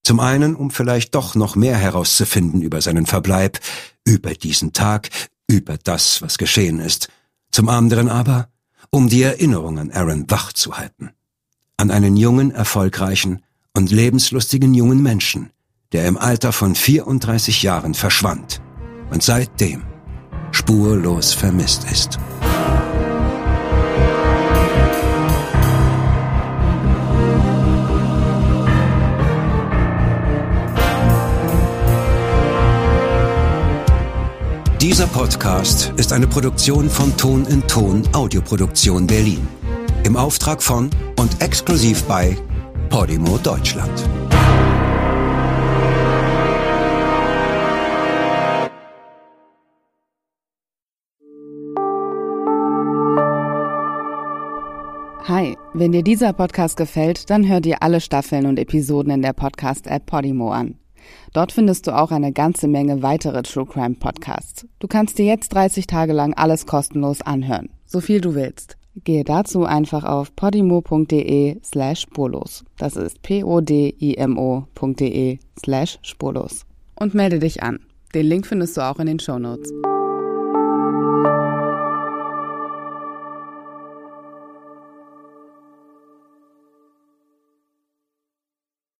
Zum 0.07 0.21
einen, 0.21 0.55
um 0.55 0.71
vielleicht 0.71 1.15
doch 1.15 1.35
noch 1.35 1.57
mehr 1.57 1.75
herauszufinden 1.75 2.61
über 2.61 2.79
seinen 2.79 3.05
Verbleib, 3.05 3.59
über 4.05 4.33
diesen 4.35 4.71
Tag, 4.71 5.09
über 5.47 5.77
das, 5.77 6.21
was 6.21 6.37
geschehen 6.37 6.79
ist. 6.79 7.09
Zum 7.51 7.67
anderen 7.67 8.07
aber, 8.07 8.47
um 8.89 9.09
die 9.09 9.21
Erinnerung 9.21 9.79
an 9.79 9.91
Aaron 9.91 10.23
wach 10.29 10.53
zu 10.53 10.77
halten. 10.77 11.09
An 11.75 11.91
einen 11.91 12.15
jungen, 12.15 12.51
erfolgreichen 12.51 13.43
und 13.73 13.91
lebenslustigen 13.91 14.73
jungen 14.73 15.03
Menschen, 15.03 15.49
der 15.91 16.07
im 16.07 16.17
Alter 16.17 16.53
von 16.53 16.73
34 16.73 17.63
Jahren 17.63 17.93
verschwand 17.93 18.61
und 19.11 19.23
seitdem 19.23 19.83
spurlos 20.53 21.33
vermisst 21.33 21.83
ist. 21.91 22.17
Dieser 34.81 35.07
Podcast 35.07 35.91
ist 35.97 36.13
eine 36.13 36.27
Produktion 36.27 36.87
von 36.87 37.17
Ton 37.17 37.47
in 37.47 37.65
Ton 37.67 38.03
Audioproduktion 38.13 39.07
Berlin. 39.07 39.47
Im 40.03 40.15
Auftrag 40.15 40.61
von 40.61 40.91
und 41.17 41.41
exklusiv 41.41 42.03
bei 42.03 42.37
Podimo 42.87 43.39
Deutschland. 43.39 43.89
Hi, 55.23 55.57
wenn 55.73 55.91
dir 55.91 56.03
dieser 56.03 56.33
Podcast 56.33 56.77
gefällt, 56.77 57.31
dann 57.31 57.47
hör 57.47 57.61
dir 57.61 57.81
alle 57.81 57.99
Staffeln 57.99 58.45
und 58.45 58.59
Episoden 58.59 59.11
in 59.11 59.23
der 59.23 59.33
Podcast-App 59.33 60.05
Podimo 60.05 60.51
an. 60.51 60.75
Dort 61.33 61.51
findest 61.51 61.87
du 61.87 61.97
auch 61.97 62.11
eine 62.11 62.31
ganze 62.31 62.67
Menge 62.67 63.01
weitere 63.01 63.41
True 63.43 63.65
Crime 63.65 63.95
Podcasts. 63.95 64.67
Du 64.79 64.87
kannst 64.87 65.17
dir 65.17 65.25
jetzt 65.25 65.53
30 65.53 65.87
Tage 65.87 66.13
lang 66.13 66.33
alles 66.33 66.65
kostenlos 66.65 67.21
anhören, 67.21 67.69
so 67.85 68.01
viel 68.01 68.21
du 68.21 68.35
willst. 68.35 68.77
Gehe 69.03 69.23
dazu 69.23 69.63
einfach 69.65 70.03
auf 70.03 70.35
podimo.de 70.35 71.59
slash 71.63 72.01
spurlos. 72.01 72.63
Das 72.77 72.95
ist 72.95 73.21
p-o-d-i-m-o.de 73.21 73.59
slash 75.59 75.99
spurlos. 76.01 76.65
Und 76.95 77.13
melde 77.13 77.37
dich 77.39 77.61
an. 77.61 77.79
Den 78.15 78.25
Link 78.25 78.47
findest 78.47 78.75
du 78.77 78.81
auch 78.81 78.97
in 78.99 79.05
den 79.05 79.19
Show 79.19 79.37
Notes. 79.37 79.71